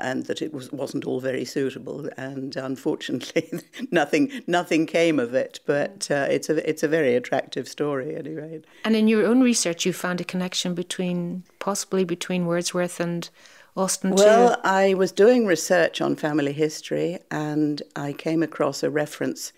and 0.00 0.24
that 0.24 0.40
it 0.40 0.54
was, 0.54 0.72
wasn't 0.72 1.04
all 1.04 1.20
very 1.20 1.44
suitable. 1.44 2.08
And 2.16 2.56
unfortunately, 2.56 3.50
nothing 3.90 4.42
nothing 4.46 4.86
came 4.86 5.18
of 5.18 5.34
it. 5.34 5.60
But 5.66 6.10
uh, 6.10 6.26
it's 6.30 6.48
a 6.48 6.66
it's 6.68 6.82
a 6.82 6.88
very 6.88 7.14
attractive 7.14 7.68
story 7.68 8.16
anyway. 8.16 8.62
And 8.84 8.96
in 8.96 9.06
your 9.06 9.26
own 9.26 9.42
research, 9.42 9.84
you 9.84 9.92
found 9.92 10.22
a 10.22 10.24
connection 10.24 10.74
between 10.74 11.44
possibly 11.58 12.04
between 12.04 12.46
Wordsworth 12.46 13.00
and 13.00 13.28
Austen. 13.76 14.12
Well, 14.12 14.60
I 14.62 14.94
was 14.94 15.10
doing 15.10 15.46
research 15.46 16.00
on 16.00 16.14
family 16.14 16.52
history, 16.52 17.18
and 17.30 17.82
I 17.96 18.12
came 18.12 18.42
across 18.42 18.82
a 18.82 18.90
reference 18.90 19.52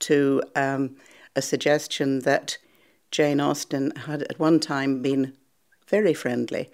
to 0.00 0.42
um, 0.54 0.96
a 1.34 1.42
suggestion 1.42 2.20
that 2.20 2.58
Jane 3.10 3.40
Austen 3.40 3.90
had 3.96 4.22
at 4.24 4.38
one 4.38 4.60
time 4.60 5.02
been 5.02 5.32
very 5.88 6.14
friendly 6.14 6.70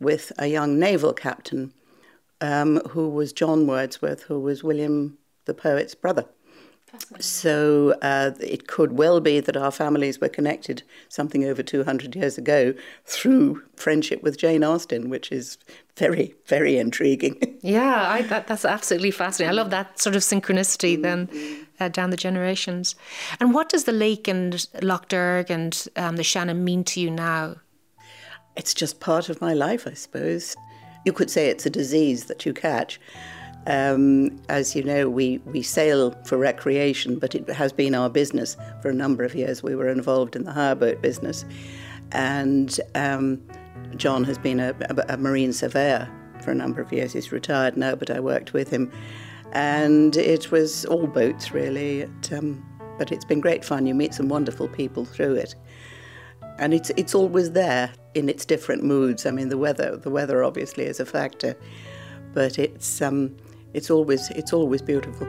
with 0.00 0.32
a 0.38 0.46
young 0.46 0.78
naval 0.78 1.12
captain 1.12 1.72
um, 2.40 2.80
who 2.90 3.08
was 3.08 3.32
John 3.32 3.66
Wordsworth, 3.66 4.22
who 4.24 4.40
was 4.40 4.64
William 4.64 5.18
the 5.44 5.54
poet's 5.54 5.94
brother. 5.94 6.26
So 7.20 7.94
uh, 8.02 8.32
it 8.40 8.66
could 8.66 8.92
well 8.92 9.20
be 9.20 9.40
that 9.40 9.56
our 9.56 9.70
families 9.70 10.20
were 10.20 10.28
connected 10.28 10.82
something 11.08 11.44
over 11.44 11.62
200 11.62 12.14
years 12.14 12.38
ago 12.38 12.74
through 13.04 13.62
friendship 13.76 14.22
with 14.22 14.38
Jane 14.38 14.64
Austen, 14.64 15.10
which 15.10 15.30
is 15.32 15.58
very, 15.96 16.34
very 16.46 16.76
intriguing. 16.76 17.58
yeah, 17.62 18.10
I, 18.10 18.22
that, 18.22 18.46
that's 18.46 18.64
absolutely 18.64 19.10
fascinating. 19.10 19.50
I 19.50 19.60
love 19.60 19.70
that 19.70 20.00
sort 20.00 20.16
of 20.16 20.22
synchronicity 20.22 21.00
then 21.00 21.28
uh, 21.80 21.88
down 21.88 22.10
the 22.10 22.16
generations. 22.16 22.94
And 23.40 23.54
what 23.54 23.68
does 23.68 23.84
the 23.84 23.92
lake 23.92 24.28
and 24.28 24.66
Lough 24.82 25.02
Derg 25.08 25.50
and 25.50 25.86
um, 25.96 26.16
the 26.16 26.24
Shannon 26.24 26.64
mean 26.64 26.84
to 26.84 27.00
you 27.00 27.10
now? 27.10 27.56
It's 28.56 28.74
just 28.74 29.00
part 29.00 29.28
of 29.28 29.40
my 29.40 29.52
life, 29.52 29.86
I 29.86 29.94
suppose. 29.94 30.54
You 31.04 31.12
could 31.12 31.30
say 31.30 31.48
it's 31.48 31.66
a 31.66 31.70
disease 31.70 32.26
that 32.26 32.46
you 32.46 32.54
catch. 32.54 33.00
Um, 33.66 34.40
as 34.48 34.76
you 34.76 34.82
know, 34.82 35.08
we, 35.08 35.38
we 35.38 35.62
sail 35.62 36.12
for 36.24 36.36
recreation, 36.36 37.18
but 37.18 37.34
it 37.34 37.48
has 37.48 37.72
been 37.72 37.94
our 37.94 38.10
business 38.10 38.56
for 38.82 38.90
a 38.90 38.94
number 38.94 39.24
of 39.24 39.34
years. 39.34 39.62
We 39.62 39.74
were 39.74 39.88
involved 39.88 40.36
in 40.36 40.44
the 40.44 40.52
hire 40.52 40.74
boat 40.74 41.00
business. 41.00 41.44
And 42.12 42.78
um, 42.94 43.42
John 43.96 44.24
has 44.24 44.38
been 44.38 44.60
a, 44.60 44.74
a, 44.90 45.14
a, 45.14 45.16
marine 45.16 45.52
surveyor 45.52 46.10
for 46.42 46.50
a 46.50 46.54
number 46.54 46.80
of 46.80 46.92
years. 46.92 47.14
He's 47.14 47.32
retired 47.32 47.76
now, 47.76 47.94
but 47.94 48.10
I 48.10 48.20
worked 48.20 48.52
with 48.52 48.68
him. 48.68 48.92
And 49.52 50.16
it 50.16 50.50
was 50.50 50.84
all 50.86 51.06
boats, 51.06 51.52
really. 51.52 52.00
It, 52.00 52.32
um, 52.32 52.64
but 52.98 53.12
it's 53.12 53.24
been 53.24 53.40
great 53.40 53.64
fun. 53.64 53.86
You 53.86 53.94
meet 53.94 54.14
some 54.14 54.28
wonderful 54.28 54.68
people 54.68 55.04
through 55.04 55.34
it. 55.36 55.54
And 56.58 56.74
it's, 56.74 56.90
it's 56.90 57.14
always 57.14 57.52
there 57.52 57.92
in 58.14 58.28
its 58.28 58.44
different 58.44 58.84
moods. 58.84 59.26
I 59.26 59.30
mean, 59.30 59.48
the 59.48 59.58
weather, 59.58 59.96
the 59.96 60.10
weather 60.10 60.44
obviously 60.44 60.84
is 60.84 61.00
a 61.00 61.06
factor, 61.06 61.56
but 62.32 62.58
it's, 62.58 63.02
um, 63.02 63.36
it's 63.74 63.90
always 63.90 64.30
it's 64.30 64.52
always 64.52 64.80
beautiful. 64.80 65.26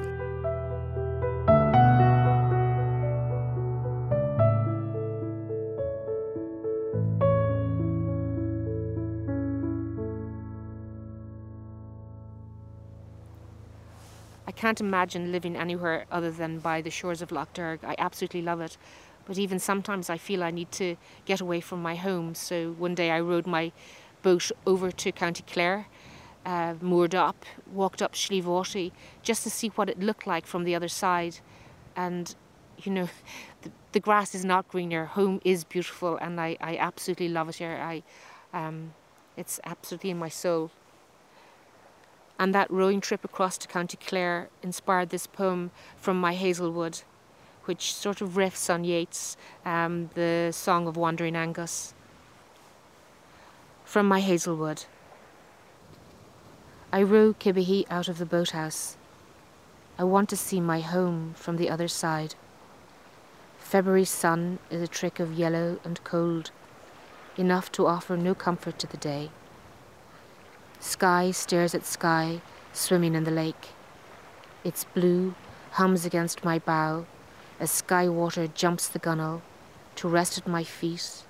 I 14.48 14.52
can't 14.52 14.80
imagine 14.80 15.32
living 15.32 15.56
anywhere 15.58 16.06
other 16.12 16.32
than 16.32 16.60
by 16.60 16.82
the 16.82 16.92
shores 16.92 17.22
of 17.22 17.32
Lough 17.32 17.48
Derg. 17.54 17.84
I 17.84 17.96
absolutely 17.98 18.44
love 18.44 18.62
it. 18.62 18.78
But 19.26 19.40
even 19.40 19.58
sometimes 19.58 20.10
I 20.10 20.18
feel 20.18 20.44
I 20.44 20.52
need 20.52 20.72
to 20.74 20.98
get 21.26 21.42
away 21.42 21.62
from 21.62 21.82
my 21.82 21.96
home. 21.96 22.36
So 22.36 22.74
one 22.78 22.94
day 22.94 23.10
I 23.10 23.20
rowed 23.20 23.48
my 23.48 23.72
boat 24.22 24.52
over 24.68 24.92
to 24.92 25.12
County 25.12 25.44
Clare 25.52 25.88
uh, 26.46 26.76
moored 26.82 27.16
up, 27.16 27.46
walked 27.72 28.02
up 28.02 28.16
Slieve 28.16 28.46
Aughty 28.46 28.92
just 29.24 29.44
to 29.44 29.50
see 29.50 29.70
what 29.70 29.90
it 29.90 30.00
looked 30.00 30.28
like 30.28 30.46
from 30.46 30.64
the 30.64 30.76
other 30.76 30.88
side. 30.88 31.40
And, 31.96 32.36
you 32.78 32.92
know, 32.92 33.10
the, 33.64 33.72
the 33.94 34.00
grass 34.00 34.36
is 34.36 34.46
not 34.46 34.68
greener. 34.68 35.06
Home 35.06 35.42
is 35.44 35.64
beautiful, 35.64 36.18
and 36.18 36.40
I, 36.40 36.58
I 36.62 36.78
absolutely 36.78 37.30
love 37.30 37.50
it 37.50 37.56
here. 37.56 37.80
I, 37.82 38.04
um, 38.54 38.94
it's 39.36 39.60
absolutely 39.66 40.12
in 40.12 40.20
my 40.20 40.30
soul. 40.30 40.72
And 42.38 42.54
that 42.54 42.70
rowing 42.70 43.00
trip 43.02 43.24
across 43.24 43.58
to 43.60 43.68
County 43.68 43.98
Clare 43.98 44.50
inspired 44.62 45.10
this 45.10 45.26
poem 45.26 45.72
from 45.96 46.20
my 46.20 46.34
Hazelwood, 46.34 47.02
which 47.64 47.94
sort 47.94 48.22
of 48.22 48.32
riffs 48.32 48.72
on 48.74 48.84
Yeats, 48.84 49.38
um, 49.66 50.10
the 50.16 50.52
Song 50.52 50.86
of 50.86 50.98
Wandering 50.98 51.36
Angus. 51.36 51.94
From 53.86 54.08
my 54.08 54.20
Hazelwood. 54.20 54.84
I 56.96 57.04
row 57.04 57.34
Kibihee 57.34 57.86
out 57.90 58.08
of 58.08 58.20
the 58.20 58.26
boathouse. 58.26 58.96
I 60.00 60.06
want 60.06 60.30
to 60.30 60.38
see 60.38 60.62
my 60.62 60.80
home 60.80 61.34
from 61.36 61.58
the 61.58 61.70
other 61.70 61.90
side. 61.90 62.36
February's 63.60 64.10
sun 64.10 64.60
is 64.70 64.82
a 64.82 64.88
trick 64.88 65.20
of 65.20 65.34
yellow 65.34 65.78
and 65.84 66.02
cold, 66.06 66.52
enough 67.36 67.70
to 67.74 67.86
offer 67.86 68.16
no 68.16 68.34
comfort 68.34 68.80
to 68.80 68.88
the 68.88 68.96
day. 68.96 69.30
Sky 70.80 71.32
stares 71.32 71.76
at 71.76 71.86
sky, 71.86 72.40
swimming 72.72 73.14
in 73.14 73.26
the 73.26 73.40
lake. 73.44 73.72
Its 74.64 74.86
blue 74.86 75.36
hums 75.72 76.06
against 76.06 76.46
my 76.46 76.60
bow 76.60 77.08
as 77.60 77.72
sky 77.72 78.08
water 78.08 78.48
jumps 78.48 78.88
the 78.88 79.00
gunwale 79.00 79.42
to 79.98 80.08
rest 80.08 80.38
at 80.38 80.48
my 80.48 80.64
feet 80.64 81.26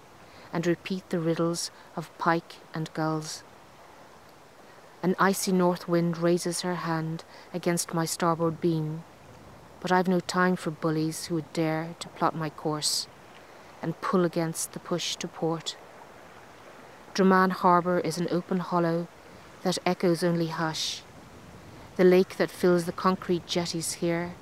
and 0.54 0.68
repeat 0.68 1.10
the 1.10 1.20
riddles 1.20 1.72
of 1.96 2.16
pike 2.20 2.58
and 2.72 2.94
gulls. 2.94 3.42
An 5.06 5.16
icy 5.20 5.52
north 5.52 5.88
wind 5.88 6.18
raises 6.18 6.62
her 6.62 6.74
hand 6.74 7.26
against 7.54 7.94
my 7.94 8.06
starboard 8.06 8.60
beam, 8.60 9.04
but 9.80 9.92
I've 9.92 10.08
no 10.08 10.20
time 10.20 10.56
for 10.56 10.72
bullies 10.72 11.26
who 11.26 11.36
would 11.36 11.54
dare 11.54 11.94
to 12.00 12.10
plot 12.10 12.36
my 12.36 12.50
course 12.50 13.08
and 13.84 14.02
pull 14.02 14.26
against 14.26 14.74
the 14.74 14.80
push 14.80 15.16
to 15.18 15.28
port. 15.28 15.78
Dromaan 17.14 17.52
Harbour 17.52 18.00
is 18.00 18.18
an 18.18 18.28
open 18.32 18.58
hollow 18.58 19.08
that 19.62 19.78
echoes 19.86 20.24
only 20.24 20.48
hush. 20.48 21.04
The 21.98 22.04
lake 22.04 22.38
that 22.38 22.50
fills 22.50 22.86
the 22.86 22.92
concrete 22.92 23.46
jetties 23.46 24.02
here 24.02 24.34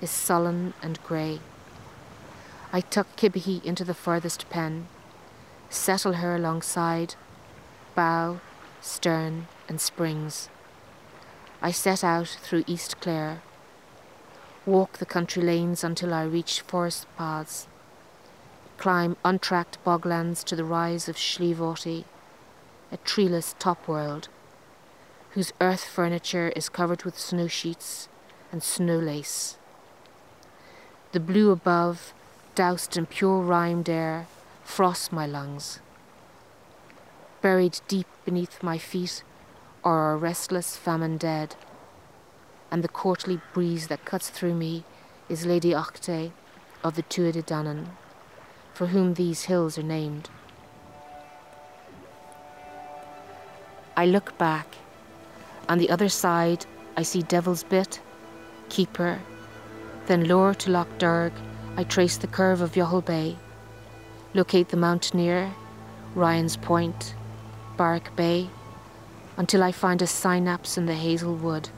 is 0.00 0.08
sullen 0.08 0.72
and 0.80 0.98
grey. 1.02 1.40
I 2.72 2.80
tuck 2.80 3.14
Kibihee 3.16 3.62
into 3.66 3.84
the 3.84 3.92
furthest 3.92 4.48
pen, 4.48 4.88
settle 5.68 6.14
her 6.14 6.34
alongside, 6.34 7.16
bow, 7.94 8.40
stern, 8.80 9.48
and 9.68 9.80
springs. 9.80 10.48
I 11.62 11.70
set 11.70 12.04
out 12.04 12.28
through 12.28 12.64
East 12.66 13.00
Clare, 13.00 13.42
walk 14.64 14.98
the 14.98 15.06
country 15.06 15.42
lanes 15.42 15.82
until 15.82 16.12
I 16.12 16.24
reach 16.24 16.60
forest 16.60 17.06
paths, 17.16 17.66
climb 18.78 19.16
untracked 19.24 19.82
boglands 19.84 20.44
to 20.44 20.56
the 20.56 20.64
rise 20.64 21.08
of 21.08 21.18
Slieve 21.18 21.58
Aughty, 21.58 22.04
a 22.92 22.96
treeless 22.98 23.54
top 23.58 23.88
world, 23.88 24.28
whose 25.30 25.52
earth 25.60 25.84
furniture 25.84 26.52
is 26.54 26.68
covered 26.68 27.04
with 27.04 27.18
snow 27.18 27.48
sheets 27.48 28.08
and 28.52 28.62
snow 28.62 28.98
lace. 28.98 29.56
The 31.12 31.20
blue 31.20 31.50
above, 31.50 32.12
doused 32.54 32.96
in 32.96 33.06
pure 33.06 33.40
rimed 33.40 33.88
air, 33.88 34.26
frosts 34.64 35.12
my 35.12 35.26
lungs. 35.26 35.80
Buried 37.40 37.80
deep 37.88 38.06
beneath 38.24 38.62
my 38.62 38.76
feet 38.78 39.22
or 39.86 40.10
a 40.10 40.16
restless 40.16 40.76
famine 40.76 41.16
dead, 41.16 41.54
and 42.72 42.82
the 42.82 42.88
courtly 42.88 43.40
breeze 43.54 43.86
that 43.86 44.04
cuts 44.04 44.28
through 44.28 44.52
me 44.52 44.82
is 45.28 45.46
Lady 45.46 45.70
Ochtay 45.70 46.32
of 46.82 46.96
the 46.96 47.04
Tuatha 47.04 47.34
Dé 47.34 47.44
Danann, 47.44 47.86
for 48.74 48.88
whom 48.88 49.14
these 49.14 49.44
hills 49.44 49.78
are 49.78 49.84
named. 49.84 50.28
I 53.96 54.06
look 54.06 54.36
back. 54.38 54.74
On 55.68 55.78
the 55.78 55.90
other 55.90 56.08
side, 56.08 56.66
I 56.96 57.02
see 57.04 57.22
Devil's 57.22 57.62
Bit, 57.62 58.00
Keeper, 58.68 59.20
then 60.06 60.26
lower 60.26 60.52
to 60.54 60.70
Lough 60.72 60.98
Derg, 60.98 61.32
I 61.76 61.84
trace 61.84 62.16
the 62.16 62.26
curve 62.26 62.60
of 62.60 62.72
Youghal 62.72 63.04
Bay, 63.04 63.36
locate 64.34 64.70
Dromineer, 64.70 65.52
Ryan's 66.16 66.56
Point, 66.56 67.14
Barrack 67.76 68.16
Bay, 68.16 68.50
until 69.36 69.62
I 69.62 69.72
find 69.72 70.00
a 70.00 70.06
synapse 70.06 70.78
in 70.78 70.86
the 70.86 70.94
hazel 70.94 71.34
wood. 71.34 71.68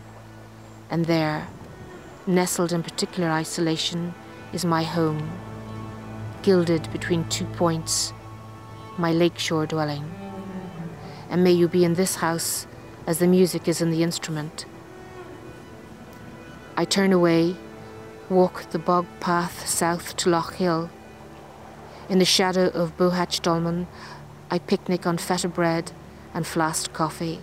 And 0.91 1.07
there, 1.07 1.49
nestled 2.27 2.73
in 2.73 2.83
particular 2.83 3.31
isolation, 3.31 4.15
is 4.53 4.65
my 4.65 4.83
home, 4.83 5.31
gilded 6.43 6.91
between 6.93 7.29
two 7.29 7.45
points, 7.45 8.13
my 8.97 9.13
lakeshore 9.13 9.67
dwelling. 9.67 10.11
And 11.29 11.45
may 11.45 11.53
you 11.53 11.69
be 11.69 11.85
in 11.85 11.95
this 11.95 12.17
house 12.17 12.67
as 13.07 13.19
the 13.19 13.27
music 13.27 13.69
is 13.69 13.81
in 13.81 13.91
the 13.91 14.03
instrument. 14.03 14.65
I 16.77 16.85
turn 16.85 17.13
away, 17.13 17.57
walk 18.31 18.71
the 18.71 18.79
bog 18.79 19.07
path 19.21 19.67
south 19.67 20.17
to 20.19 20.31
Loch 20.31 20.55
Hill. 20.55 20.91
In 22.09 22.19
the 22.19 22.25
shadow 22.25 22.69
of 22.69 22.97
Bohach 22.97 23.43
Dolmen, 23.43 23.89
I 24.51 24.59
picnic 24.59 25.07
on 25.07 25.19
feta 25.19 25.49
bread 25.49 25.93
and 26.35 26.47
flasked 26.47 26.93
coffee. 26.93 27.41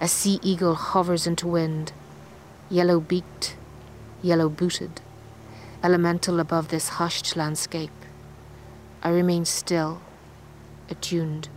A 0.00 0.08
sea 0.08 0.38
eagle 0.42 0.74
hovers 0.74 1.26
into 1.26 1.46
wind, 1.46 1.92
yellow 2.70 3.00
beaked, 3.00 3.56
yellow 4.22 4.48
booted, 4.48 5.00
elemental 5.82 6.40
above 6.40 6.68
this 6.68 6.90
hushed 6.90 7.36
landscape. 7.36 7.90
I 9.02 9.10
remain 9.10 9.44
still, 9.44 10.00
attuned. 10.88 11.48